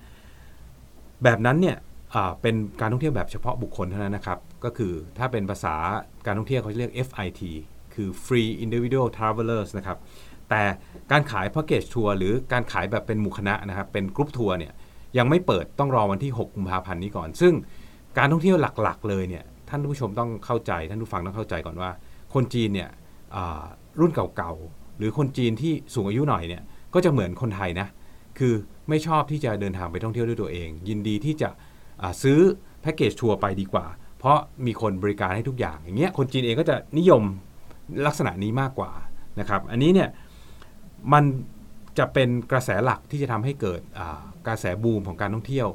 [1.23, 1.77] แบบนั้นเนี่ย
[2.41, 5.75] เป็นการท่องเที่ยวแบบเฉพาะบุคคลเท่านั้นนะครับ ก็คือถ้าเป็นภาษา
[6.25, 7.41] การท่องเที่ยวเขาเรียก FIT
[7.93, 9.97] คือ Free Individual Travelers นะครับ
[10.51, 10.63] แต่
[11.11, 14.73] การขาย Package ทัวร์หรือการขายแบบเป็นหมู่คณะนะครับเป็นกรุ๊ปทัวร์เนี่ย
[15.17, 17.53] ยังไม่เปิดต้องรอวันที่ 6 กุมภาพันธ์นี้ก่อน ซึ่ง
[18.17, 21.91] การท่องเที่ยวหลักๆ เลยเนี่ยท่านผู้ชมต้องเข้าใจ ท่านผู้ฟังต้องเข้าใจก่อนว่า
[22.33, 22.89] คนจีนเนี่ย
[23.99, 27.87] รุ่นเก่าๆ หรือคนจีนที่สูงอายุหน่อยเนี่ยก็จะเหมือนคนไทยนะ
[28.39, 28.53] คือ
[28.89, 31.49] ไม่ชอบที่จะเดินทางไปท่องเที่ยวด้วยตัวเอง ยินดีที่จะ
[32.23, 32.39] ซื้อ
[32.81, 33.85] แพ็กเกจทัวร์ไปดีกว่า
[34.17, 37.23] เพราะมีคนบริการให้ทุกอย่างอย่างเงี้ยคนจีนเองก็จะนิยม
[38.05, 38.91] ลักษณะนี้มากกว่า
[39.39, 40.09] นะครับอันนี้เนี่ย
[41.13, 41.23] มัน
[41.97, 43.81] จะเป็นกระแสหลักที่จะทำให้เกิด
[44.47, 45.67] กระแสบูมของการท่องเที่ยว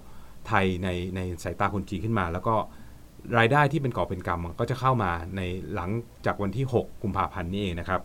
[0.49, 2.55] ไทยในในสายตาคนจีนขึ้นมา แล้วก็
[3.39, 5.41] รายได้ที่เป็นก่อเป็นกำก็จะเข้ามาใน
[5.75, 5.91] หลัง
[6.27, 8.01] จากวันที่ 6 กุมภาพันธ์นี้เองนะครับ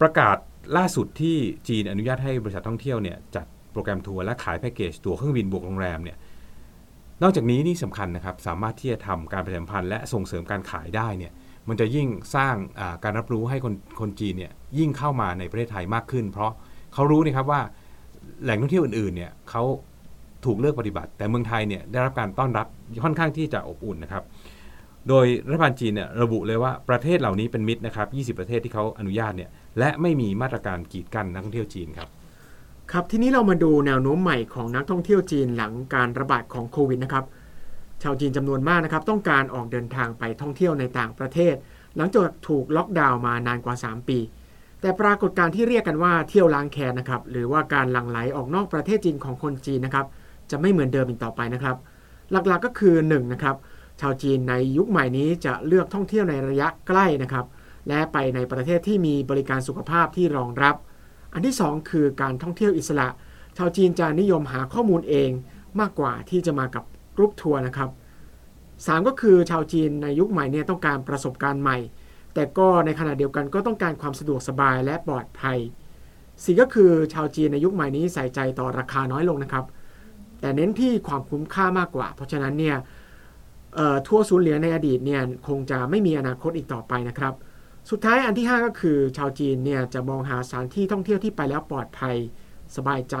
[0.00, 0.36] ประกาศ
[0.76, 1.36] ล่าสุดที่
[1.68, 6.16] จีนอนุญาตให้บริษัทท่องเที่ยวเนี่ยจัดโปรแกรมทัวร์และขายแพ็กเกจตั๋วเครื่องบินบวกโรงแรมเนี่ย
[7.22, 11.32] นอกจากนี้นี่สำคัญนะครับสามารถที่จะทำการประชาสัมพันธ์และส่งเสริมการขายได้เนี่ย
[11.68, 12.54] มันจะยิ่งสร้าง
[13.04, 16.52] การรับรู้ให้คนคนจีนเนี่ย ยิ่งเข้ามาในประเทศไทยมากขึ้น เพราะ
[16.94, 17.60] เขารู้นะครับว่า
[18.42, 19.62] แหล่งท่องเที่ยวอื่นๆเนี่ยเขา
[20.44, 22.66] ถูกเลือกปฏิบัติ แต่เมืองไทยเนี่ยได้รับการต้อนรับ
[23.04, 24.24] ค่อนข้างที่จะอบอุ่นนะครับ
[25.08, 32.08] โดยรัฐบาลจีนเนี่ยระบุเลยว่าประเทศเหล่านี้เป็นมิตรนะครับ 20 ประเทศที่เขาอนุญาตเนี่ยและไม่มีมาตรการกีดกันนักท่องเที่ยวจีนครับ
[32.92, 37.24] ครับทีนี้เรามาดูแนวโน้มใหม่ของนักท่องเที่ยวจีนหลังการระบาดของโควิดนะครับ
[38.02, 41.54] ชาวจีนจำนวนมากนะครับต้องการออกเดินทางไปท่องเที่ยวในต่างประเทศ
[41.96, 44.18] หลังจากถูกล็อกดาวน์มานานกว่า 3 ปี
[44.86, 50.06] แต่ปรากฏการที่เรียกกันว่าเที่ยวล้างแค้นนะครับหรือว่าการหลั่งไหลออกนอกประเทศจีนของคนจีนนะครับ
[50.50, 51.76] จะไม่เหมือนเดิมอีกต่อไปนะครับ
[52.30, 53.56] หลักๆก็คือ1นะครับ
[54.00, 57.46] ชาวจีนในยุคใหม่นี้จะเลือกท่องเที่ยวในระยะใกล้นะครับ
[57.88, 60.76] และไปในประเทศที่มีบริการสุขภาพที่รองรับ
[61.32, 63.08] อันที่ 2 คือการท่องเที่ยวอิสระ
[63.56, 65.30] ชาวจีนจะนิยมหาข้อมูลเอง
[65.80, 66.84] มากกว่าที่จะมากับ
[67.16, 67.90] กรุ๊ปทัวร์นะครับ
[68.48, 71.78] 3 ก็คือชาวจีนในยุคใหม่เนี่ยต้องการประสบการณ์ใหม่
[72.36, 75.58] แต่ก็ในขณะเดียวกันก็ต้องการความสะดวกสบายและปลอดภัย
[76.44, 79.64] สี่ก็คือชาวจีนในยุคใหม่นี้ใส่ใจต่อราคาน้อยลงนะครับ
[80.40, 82.76] แต่เน้นที่ความคุ้มค่ามากกว่า เพราะฉะนั้นเนี่ย
[84.06, 87.34] ทั่วศูนย์เหรียญในอดีตเนี่ยคงจะไม่มีอนาคตอีกต่อไปนะครับ
[87.90, 92.16] สุดท้ายอันที่ 5 ก็คือ ชาวจีนเนี่ยจะมองหาสถานที่ท่องเที่ยวที่ไปแล้วปลอดภัย
[92.76, 93.16] สบายใจ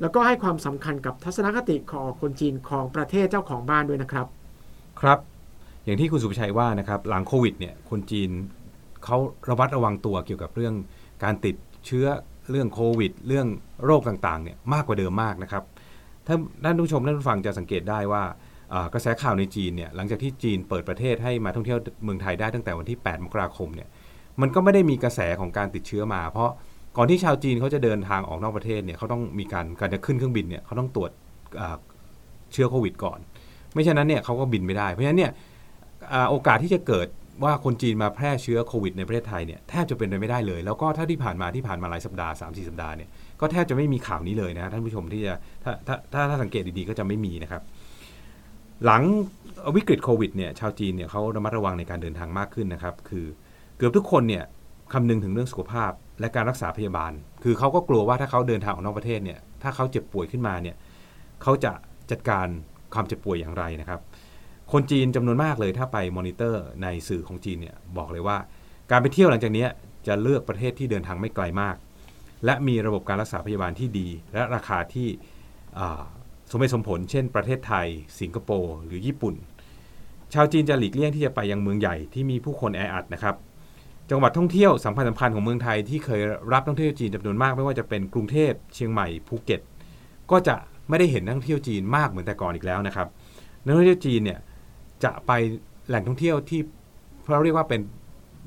[0.00, 4.26] แล้วก็ให้ความสำคัญกับทัศนคติของคนจีนของประเทศเจ้าของบ้านด้วยนะครับ
[5.00, 5.18] ครับ
[5.88, 8.30] อย่างที่คุณสุภชัยว่านะครับหลังโควิดเนี่ยคนจีน
[9.04, 9.16] เขา
[9.48, 10.74] ระวัดระวังตัวเกี่ยวกับเรื่อง
[11.24, 12.06] การติดเชื้อ
[12.50, 13.46] เรื่องโควิด เรื่อง
[13.84, 15.64] โรคต่างๆเนี่ยมากกว่าเดิมมากนะครับ
[16.26, 18.22] ถ้าท่านผู้ชมท่านผู้ฟังจะสังเกตได้ว่า
[18.94, 23.88] กระแสข่าวในจีนเนี่ยหลังจากที่จีนเปิดประเทศให้มาท่องเที่ยวเมืองไทยได้ตั้งแต่วันที่ 8 มกราคมเนี่ย
[24.40, 26.50] มันก็ไม่ได้มีกระแสของการติดเชื้อมา เพราะ
[26.96, 31.10] ก่อนที่ชาวจีนเขาจะเดินทางออกนอกประเทศเนี่ยเขาต้องมีการการจะขึ้นเครื่องบินเนี่ยเขาต้องตรวจ
[32.52, 33.18] เชื้อโควิดก่อน
[33.72, 35.32] ไม่ฉะนั้นเนี่ยเขาก็บินไม่ได้เพราะฉะนั้นเนี่ย
[36.30, 37.08] โอกาสที่จะเกิด
[37.44, 43.08] ว่าคนจีนมาแพร่เชื้อโควิดในประเทศไทยเนี่ยแทบจะเป็นไปไม่ได้เลย แล้วก็ถ้าที่ผ่านมาที่ผ่านมาหลายสัปดาห์3 4สัปดาห์เนี่ย
[43.40, 45.34] ก็แทบจะไม่มีข่าวนี้เลยนะท่านผู้ชมที่จะ
[45.64, 47.62] ถ้าถ้าถ้าถ้าสังเกตดีๆก็จะไม่มีนะครับ
[48.84, 49.02] หลัง
[49.76, 53.26] วิกฤตโควิดเนี่ยชาวจีนเนี่ยเขาระมัดระวังในการเดินทางมากขึ้นนะครับ คือ
[53.76, 54.44] เกือบทุกคนเนี่ย
[54.92, 60.76] คำนึงถึงเรื่องสุขภาพและการรักษาพยาบาล คือเขาก็กลัวว่าถ้าเขาเดินทางออกนอกประเทศเนี่ยถ้าเขาเจ็บป่วยขึ้นมาเนี่ย
[61.42, 61.72] เขาจะ
[62.10, 62.46] จัดการ
[62.94, 64.00] ความเจ็บป่วยอย่างไรนะครับ
[64.72, 68.38] คนจีนจำนวนมากเลยถ้าไปมอนิเตอร์ในสื่อของจีนเนี่ยบอกเลยว่า
[68.90, 69.66] การไปเที่ยวหลังจากนี้
[70.06, 71.76] จะเลือกประเทศที่เดินทางไม่ไกลมาก
[72.44, 75.08] และมีระบบการรักษาพยาบาลที่ดี และราคาที่
[76.50, 77.86] สมเหตุสมผล เช่น ประเทศไทย
[78.20, 79.34] สิงคโปร์หรือญี่ปุ่น
[80.34, 83.34] ชาวจีนจะหลีกเลี่ยงที่จะไปยังเมืองใหญ่ที่มีผู้คนแออัดนะครับ
[84.10, 86.20] จังหวัดท่องเที่ยวสำคัญสำคัญของเมืองไทยที่เคย
[86.52, 89.60] รับนักท่องเที่ยวจีนจำนวนมากไม่ว่าจะเป็นกรุงเทพเชียงใหม่ภูเก็ต
[90.30, 90.56] ก็จะ
[90.88, 93.08] ไม่ได้เห็นนักท่องเที่ยวจีนมากเหมือนแต่ก่อนอีกแล้วนะครับ
[93.64, 94.38] นักท่องเที่ยวจีนเนี่ย
[95.04, 95.32] จะไป
[95.88, 96.60] แหล่งท่องเที่ยวที่
[97.30, 97.80] เราเรียกว่าเป็น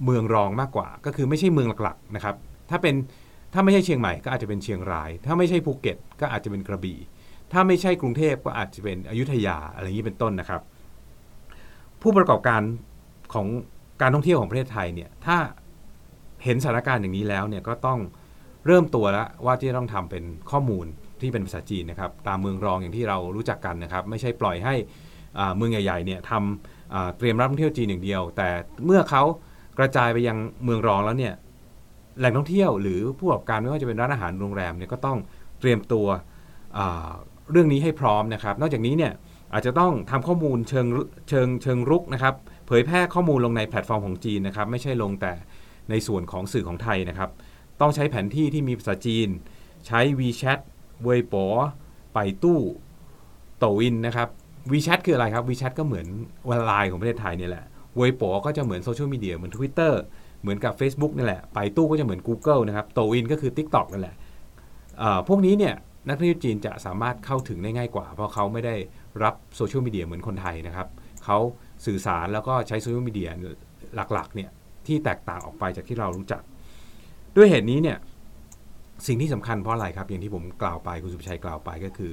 [0.05, 2.35] เมืองรองมากกว่า ก็คือไม่ใช่เมืองหลักๆนะครับ
[2.69, 2.95] ถ้าเป็น
[3.53, 6.99] ถ้าไม่ใช่เชียงใหม่ก็อาจจะเป็นเชียงราย ถ้าไม่ใช่ภูเก็ต ก็อาจจะเป็นกระบี่
[7.51, 10.61] ถ้าไม่ใช่กรุงเทพก็อาจจะเป็นอยุธยาอะไรอย่างนี้เป็นต้นนะครับ
[12.01, 12.61] ผู้ประกอบการ
[13.33, 13.47] ของ
[14.01, 15.37] การท่องเที่ยวของประเทศไทยเนี่ยถ้า
[16.43, 17.99] เห็นสถานการณ์อย่างนี้แล้วเนี่ยก็ต้อง
[18.65, 20.85] เริ่มตัวแล้วว่าที่ต้องทำเป็นข้อมูล
[21.21, 24.75] ที่เป็นภาษาจีนนะครับ ตามเมืองรองอย่างที่เรารู้จักกันนะครับ ไม่ใช่ปล่อยให้
[25.55, 28.49] เมืองใหญ่ๆเนี่ยทำเตรียมรับท่องเที่ยวจีนอย่างเดียว แต่
[28.85, 29.23] เมื่อเขา
[29.77, 31.33] กระจายไปยังเมืองรองแล้วเนี่ย
[32.19, 35.17] แหล่งท่องเที่ยวหรือผู้ประกอบการไม่ว่าจะเป็นร้านอาหารโรงแรมเนี่ยก็ต้อง
[35.59, 36.07] เตรียมตัว
[37.51, 39.13] เรื่องนี้ให้พร้อมนะครับ นอกจากนี้เนี่ย
[39.53, 40.87] อาจจะต้องทำข้อมูลเชิง
[41.29, 42.35] เชิงเชิงรุกนะครับ
[42.67, 45.33] เผยแพร่ข้อมูลลงในแพลตฟอร์มของจีนนะครับ ไม่ใช่ลงแต่
[45.89, 47.29] ในส่วนของสื่อของไทยนะครับ
[47.81, 49.27] ต้องใช้แผนที่ที่มีภาษาจีน
[49.87, 50.59] ใช้ WeChat
[51.03, 51.45] เวยป๋อ
[52.13, 52.59] ไป่ตู้
[53.59, 54.29] โต่วอินนะครับ
[54.71, 56.05] WeChat คืออะไรครับ WeChat ก็เหมือน
[56.49, 59.93] วันไลน์ของประเทศไทยนี่แหละเวยป๋อก็จะเหมือนโซเชียลมีเดียเหมือน Twitter
[60.41, 64.15] เหมือนกับ Facebook นี่แหละ ไป่ตู้ก็จะเหมือน Google นะครับโต่วอินก็คือ TikTok นั่นแหละ
[65.27, 65.75] พวกนี้เนี่ย
[66.07, 68.75] นักท่องเที่ยวจีนจะสามารถเข้าถึงได้ง่ายกว่า เพราะเขาไม่ได้
[69.23, 70.87] รับโซเชียลมีเดียเหมือนคนไทยนะครับ
[71.25, 71.37] เขา
[71.85, 73.29] สื่อสารแล้วก็ใช้โซเชียลมีเดีย
[73.95, 74.49] หลักๆเนี่ย
[74.87, 76.41] ที่แตกต่างออกไปจากที่เรารู้จัก
[77.35, 77.97] ด้วยเหตุนี้เนี่ย
[79.07, 82.11] สิ่งที่สำคัญเพราะอะไรครับ อย่างที่ผมกล่าวไปคุณสุภชัยกล่าวไปก็คือ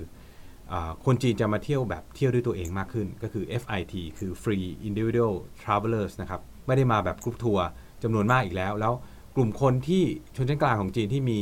[1.05, 7.67] คนจีนจะมาเที่ยวแบบเที่ยวด้วยตัวเองมากขึ้น ก็คือ FIT คือ Free Individual Travelers นะครับ ไม่ได้มาแบบกรุ๊ปทัวร์
[8.03, 8.95] จำนวนมากอีกแล้ว แล้ว
[9.37, 10.03] กลุ่มคนที่
[10.37, 11.39] ชนชั้นกลางของจีนที่มี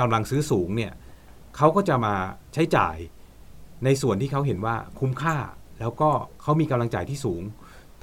[0.00, 0.92] กำลังซื้อสูงเนี่ย
[1.56, 2.14] เขาก็จะมา
[2.54, 2.96] ใช้จ่าย
[3.84, 5.36] ในส่วนที่เขาเห็นว่าคุ้มค่า
[5.80, 6.10] แล้วก็
[6.42, 7.42] เขามีกำลังจ่ายที่สูง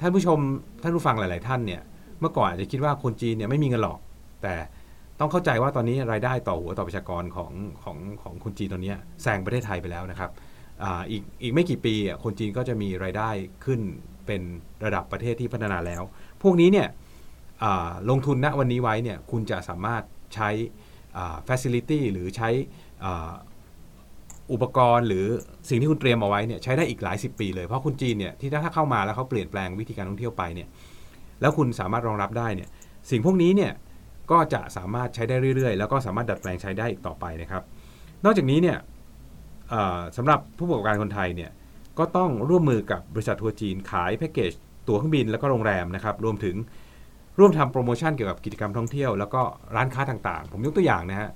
[0.00, 0.38] ท่านผู้ชม
[0.82, 1.82] ท่านผู้ฟังหลาย ๆ ท่านเนี่ย
[2.20, 3.98] เมื่อก่อนอาจจะคิดว่าคนจีนเนี่ยไม่มีเงินหรอก
[4.42, 4.54] แต่
[5.20, 10.30] ต้องเข้าใจว่าตอนนี้รายได้ต่อหัวต่อประชากรของของของคนจีนตอนนี้แซงประเทศไทยไปแล้วนะครับ
[10.82, 11.94] ออีกอีกไม่กี่ปี
[12.24, 13.28] คนจีนก็จะมีรายได้
[13.64, 13.80] ขึ้น
[14.26, 14.42] เป็น
[14.84, 16.02] ระดับประเทศที่พัฒนาแล้ว
[16.42, 16.88] พวกนี้เนี่ย
[18.10, 20.02] ลงทุนณวันนี้ไว้เนี่ยคุณจะสามารถ
[20.34, 20.50] ใช้
[21.48, 22.48] facility หรือใช้
[24.52, 25.26] อุปกรณ์หรือ
[25.68, 30.68] สิ่งที่คุณเตรียมเอาไว้เนี่ยใช้ได้อีกหลายสิบปีเลยเพราะคุณจีนเนี่ยที่ถ้าเข้ามาแล้วเขาเปลี่ยนแปลงวิธีการท่องเที่ยวไปเนี่ย
[31.40, 32.68] แล้วคุณสามารถรองรับได้เนี่ย
[33.10, 33.72] สิ่งพวกนี้เนี่ย
[34.30, 37.62] ก็จะสามารถใช้ได้เรื่อยๆ แล้วก็สามารถดัดแปลงใช้ได้อีกต่อไปนะครับ
[38.24, 38.78] นอกจากนี้เนี่ย
[40.16, 41.50] สำหรับผู้ประกอบการคนไทยเนี่ย
[41.98, 44.52] ก็ต้องร่วมมือกับบริษัททัวร์จีนขายแพ็กเกจ
[44.88, 46.56] ตั๋วเครื่องบินแล้วก็โรงแรมนะครับรวมถึง
[47.38, 49.42] ร่วมทำโปรโมชั่นเกี่ยวกับกิจกรรมท่องเที่ยวแล้วก็
[49.76, 51.28] ร้านค้าต่างๆ ผมยกตัวอย่างนะฮะ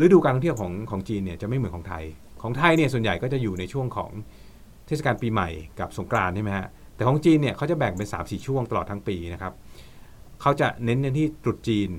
[0.00, 2.04] ฤดูการท่องเที่ยวของของจีนเนี่ยจะไม่เหมือนของไทย
[2.42, 4.10] ของไทยเนี่ยส่วนใหญ่ก็จะอยู่ในช่วงของ
[4.86, 5.48] เทศกาลปีใหม่
[5.80, 9.52] กับสงกรานต์ใช่ไหมฮะแต่ของจีนเนี่ยเขาจะแบ่งเป็น3ามสี่ช่วงตลอดทั้งปีนะครับ
[10.40, 11.90] เขาจะเน้นในที่ตรุษจีน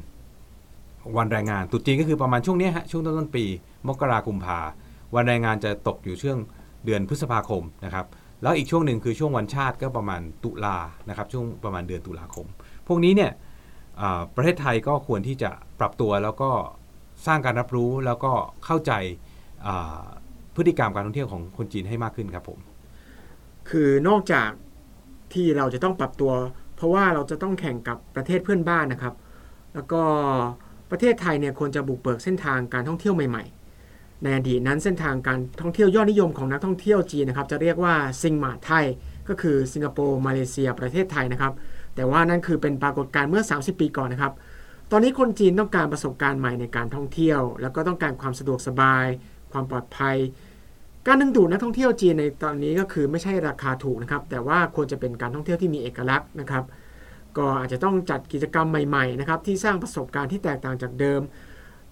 [1.17, 3.45] วันแรงงานตรุษจีนก็คือประมาณช่วงนี้ฮะช่วงต้นๆปี
[3.87, 4.59] มกรากุมภา
[5.15, 6.37] วันแรงงานจะตกอยู่ช่วง
[6.85, 8.05] เดือนพฤษภาคมนะครับ
[8.41, 10.77] แล้วอีกช่วงหนึ่งคือช่วงวันชาติก็ประมาณตุลา
[11.09, 12.45] นะครับช่วงประมาณเดือนตุลาคม
[12.87, 13.31] พวกนี้เนี่ย
[14.35, 16.51] ประเทศไทยก็ควรที่จะปรับตัวแล้วก็
[17.25, 18.31] สร้างการรับรู้แล้วก็
[18.65, 18.91] เข้าใจ
[20.55, 22.59] พฤติกรรมการท่องเที่ยวของคนจีนให้มากขึ้นครับผม
[23.69, 24.49] คือนอกจาก
[25.33, 26.31] ที่เราจะต้องปรับตัว
[26.75, 29.13] เพราะว่าเราจะต้องแข่งกับประเทศเพื่อนบ้านนะครับ
[29.73, 30.01] แล้วก็
[30.91, 33.43] ประเทศไทยเนี่ยควรจะบุกเบิกเส้นทางการท่องเที่ยวใหม่
[33.83, 38.85] ๆ ในอดีตนั้นเส้นทางการท่องเที่ยวยอดนิยมของนักท่องเที่ยวจีนนะครับ จะเรียกว่าซิงมาไทย
[39.27, 41.53] ก็คือสิงคโปร์มาเลเซีย ประเทศไทยนะครับ
[41.95, 44.33] แต่ว่านั่นคือเป็นปรากฏการณ์เมื่อ 30 ปีก่อนนะครับ
[44.91, 49.05] ตอนนี้คนจีนต้องการประสบการณ์ใหม่ในการท่องเที่ยว แล้วก็ต้องการความสะดวกสบาย
[49.51, 50.15] ความปลอดภัย
[51.07, 56.63] การดึงดูดนักท่องเที่ยวจีนในตอนนี้ก็คือไม่ใช่ราคาถูกนะครับ แต่ว่าควรจะเป็นการท่องเที่ยวที่มีเอกลักษณ์นะครับ
[57.37, 61.21] ก็อาจจะต้องจัดกิจกรรมใหม่ๆนะครับที่สร้างประสบการณ์ที่แตกต่างจากเดิม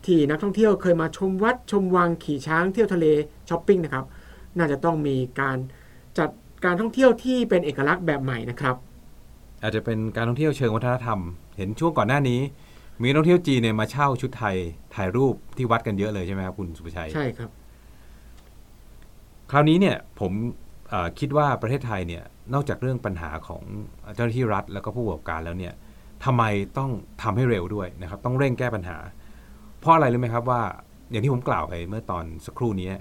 [0.05, 3.05] ที่นักท่องเที่ยวเคยมาชมวัดชมวังขี่ช้างเที่ยวทะเล
[3.49, 4.05] ช้อปปิ้งนะครับ
[4.57, 5.57] น่าจะต้องมีการ
[6.17, 6.29] จัด
[6.65, 8.75] การท่องเที่ยวที่เป็นเอกลักษณ์แบบใหม่นะครับ
[9.61, 11.19] อาจจะเป็นการท่องเที่ยวเชิงวัฒนธรรม
[11.57, 12.39] เห็นช่วงก่อนหน้านี้
[13.01, 14.55] มีนักท่องเที่ยวจีนเนี่ยมาเช่าชุดไทย
[14.95, 17.49] ถ่ายรูปที่วัดกันเยอะเลยใช่ไหมครับคุณสุภชัยใช่ครับ
[19.55, 20.31] คราวนี้เนี่ยผม
[21.19, 23.63] คิดว่าประเทศไทยเนี่ยนอกจากเรื่องปัญหาของ
[24.15, 25.73] เจ้าหน้าที่รัฐ แล้วก็ผู้ประกอบการแล้วเนี่ย
[26.25, 26.43] ทำไม
[26.77, 26.91] ต้อง
[27.23, 28.97] ทำให้เร็วด้วยนะครับ ต้องเร่งแก้ปัญหา
[29.79, 30.61] เพราะอะไรรู้ไหมครับว่า
[31.11, 32.91] อย่างที่ผมกล่าวไปเมื่อตอนสักครู่นี้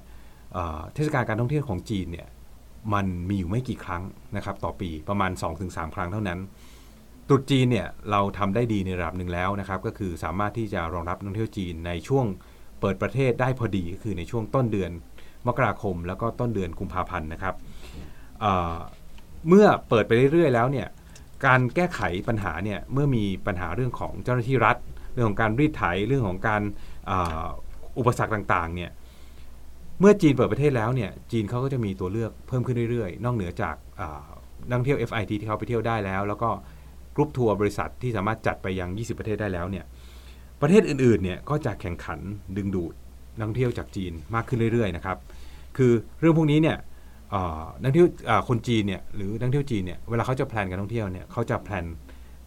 [0.95, 2.29] เทศกาลการท่องเที่ยวของจีนเนี่ย
[2.95, 4.03] มันมีอยู่ไม่กี่ครั้ง
[4.37, 5.31] นะครับต่อปีประมาณ
[5.63, 6.39] 2-3 ครั้งเท่านั้น
[7.29, 12.27] ตรุษจีนเนี่ยเราทำได้ดีในระดับหนึ่งแล้วนะครับ ก็คือสามารถที่จะรองรับนักท่องเที่ยวจีนในช่วง
[12.81, 14.91] เปิดประเทศได้พอดีก็คือในช่วงต้นเดือน
[15.47, 17.55] มกราคม แล้วก็ต้นเดือนกุมภาพันธ์นะครับ
[18.41, 20.89] เเมื่อเปิดไปเรื่อยๆแล้วเนี่ย
[21.47, 24.77] การแก้ไขปัญหาเนี่ยเมื่อมีปัญหาเรื่องของเจ้าหน้าที่รัฐ
[25.13, 26.63] เรื่องของการรีดไถเรื่องของการ
[27.11, 27.13] อ,
[27.99, 28.91] อุปสรรคต่างๆเนี่ย
[30.01, 33.77] เมื่อจีนเปิดประเทศแล้วเนี่ยจีนเขาก็จะมีตัวเลือกเพิ่มขึ้นเรื่อยๆ นอกเหนือจาก
[34.71, 36.51] นักเที่ยว FIT ที่เขาไปเที่ยวได้แล้ว แล้วก็
[37.15, 39.85] กรุ๊ปทัวร์บริษัทที่สามารถจัดไปยัง 20 ประเทศได้แล้วเนี่ย
[40.61, 42.21] ประเทศอื่นๆเนี่ยก็จะแข่งขัน
[42.57, 42.95] ดึงดูด
[43.37, 45.19] นักท่องเที่ยวจากจีนมากขึ้นเรื่อยๆนะครับ
[45.77, 46.77] คือเรื่องพวกนี้เนี่ย
[47.83, 48.09] นักท่องเที่ยว
[48.49, 51.85] คนจีนเนี่ยหรือนักท่องเที่ยวจีนเนี่ยเวลาเขาจะ plan การท่องเที่ยวเนี่ยเขาจะ plan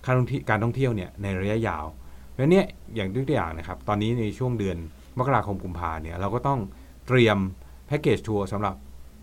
[0.05, 1.85] การท่องเที่ยวการท่องเที่ยวเนี่ยในระยะยาว
[2.29, 4.77] เพราะฉะนั้นเนี่ยอย่างตัวอย่างนะครับตอนนี้ในช่วงเดือน
[5.19, 6.59] มกราคมกุมภาเนี่ยเราก็ต้อง
[7.07, 7.37] เตรียม
[7.87, 8.75] แพ็กเกจทัวร์สำหรับ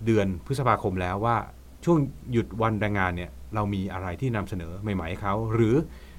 [0.06, 1.36] เดือนพฤษภาคมแล้วว่า
[1.84, 1.98] ช่วง
[2.32, 5.74] หยุดวันแรงงานเนี่ยเรามีอะไรที่นำเสนอใหม่ๆให้เขาหรือ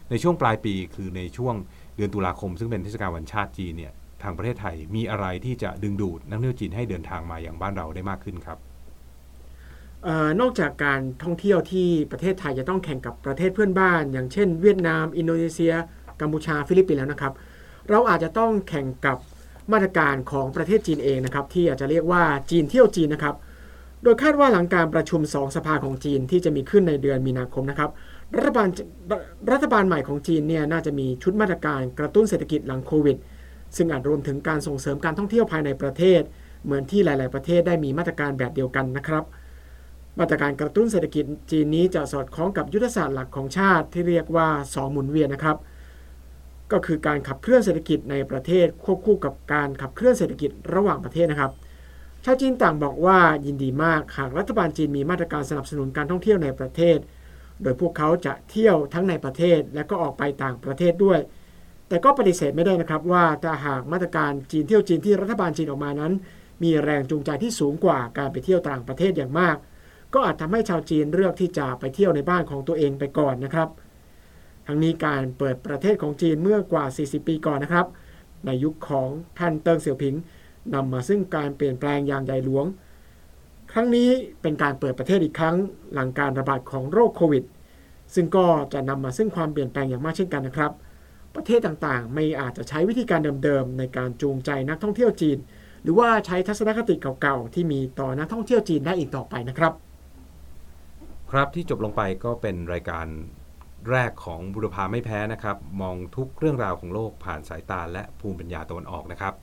[0.10, 1.56] ในช่วงปลายปีคือในช่วง
[1.96, 8.58] เดือนตุลาคม ซึ่งเป็นเทศกาลวันชาติจีนเนี่ย ทางประเทศไทยมีอะไรที่จะดึงดูดนักท่องเที่ยวจีนให้เดินทางมาอย่างบ้านเราได้มากขึ้นครับ
[10.08, 15.74] ออนอกจากการท่องเที่ยวที่ประเทศไทยจะต้องแข่งกับประเทศเพื่อนบ้าน อย่างเช่น เวียดนาม อินโดนีเซีย
[16.22, 17.34] กัมพูชาฟิลิปปินส์แล้วนะครับ
[17.90, 19.18] เราอาจจะต้องแข่งกับ
[19.72, 23.36] มาตรการของประเทศจีนเองนะครับ ที่อาจจะเรียกว่าจีนเที่ยวจีนนะครับ
[24.04, 27.90] โดยคาดว่าหลังการประชุม 2 สภาของจีนที่จะมีขึ้นในเดือนมีนาคมนะครับ
[28.36, 28.68] รัฐบาล
[29.52, 33.18] รัฐบาลใหม่ของจีนเนี่ยน่าจะมีชุดมาตรการกระตุ้นเศรษฐกิจหลังโควิด
[33.78, 36.22] ซึ่งอาจรวมถึงการส่งเสริมการท่องเที่ยวภายในประเทศ
[36.64, 39.24] เหมือนที่หลาย ๆ ประเทศได้มีมาตรการแบบเดียวกันนะครับ
[40.20, 45.58] มาตรการกระตุ้นเศรษฐกิจจีนนี้จะสอดคล้องกับยุทธศาสตร์หลักของชาติที่เรียกว่าสองหมุนเวียนนะครับ
[46.72, 51.52] ก็คือการขับเคลื่อนเศรษฐกิจในประเทศควบคู่กับการขับเคลื่อนเศรษฐกิจระหว่างประเทศนะครับ
[52.26, 56.98] ชาวจีนต่างบอกว่ายินดีมากหากรัฐบาลจีนมีมาตรการสนับสนุนการท่องเที่ยวในประเทศ
[57.62, 61.20] โดยพวกเขาจะเที่ยวทั้งในประเทศและก็ออกไปต่างประเทศด้วย
[61.88, 66.14] แต่ก็ปฏิเสธไม่ได้นะครับว่าถ้าหากมาตรการจีนเที่ยวจีนที่รัฐบาลจีนออกมานั้น
[66.64, 69.56] มีแรงจูงใจที่สูงกว่าการไปเที่ยวต่างประเทศอย่างมาก
[70.14, 73.70] ก็อาจทำให้ชาวจีนเลือกที่จะไปเที่ยวในบ้านของตัวเองไปก่อนนะครับ
[74.68, 77.88] ทั้งนี้การเปิดประเทศของจีนเมื่อกว่า 40 ปีก่อนนะครับ
[78.46, 80.16] ในยุคของท่านเติงเสี่ยวผิง
[80.74, 82.66] นำมาซึ่งการเปลี่ยนแปลงอย่างใหญ่หลวง
[83.72, 84.10] ครั้งนี้
[84.42, 85.56] เป็นการเปิดประเทศอีกครั้ง
[85.94, 87.44] หลังการระบาดของโรคโควิด
[88.16, 90.72] ซึ่งก็จะนำมาซึ่งความเปลี่ยนแปลงอย่างมากเช่นกันนะครับ
[91.36, 95.38] ประเทศต่างๆ ไม่อาจจะใช้วิธีการเดิมๆในการจูงใจนักท่องเที่ยวจีน
[95.84, 99.74] หรือว่าใช้ทัศนคติเก่าๆที่มีต่อนักท่องเที่ยวจีนได้อีกต่อไปนะครับ
[101.32, 103.08] ครับที่จบลงไปก็เป็นรายการ
[103.90, 109.34] แรกของบุรพาไม่แพ้นะครับ มองทุกเรื่องราวของโลกผ่านสายตาและภูมิปัญญาตะวันออกนะครับ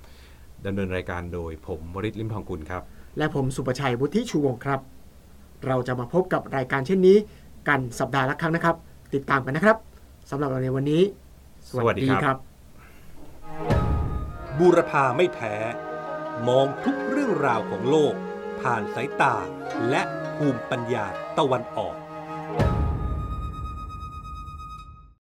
[0.66, 2.82] ดำเนินรายการโดยผมวริศลิมทองกุลครับ
[3.18, 4.80] และผมสุประชัยวุฒิชูวงศ์ครับ
[5.66, 7.16] เราจะมาพบกับรายการเช่นนี้
[7.68, 8.76] กันสัปดาห์ละครั้งนะครับ
[9.14, 9.76] ติดตามกันนะครับ
[10.30, 11.02] สำหรับในวันนี้
[11.72, 12.36] สวัสดีครับ
[14.58, 15.54] บูรพาไม่แพ้
[16.48, 18.14] มองทุกเรื่องราวของโลก
[18.60, 19.36] ผ่านสายตา
[19.90, 20.02] และ
[20.36, 21.06] ภูมิปัญญา
[21.38, 21.94] ตะวันออก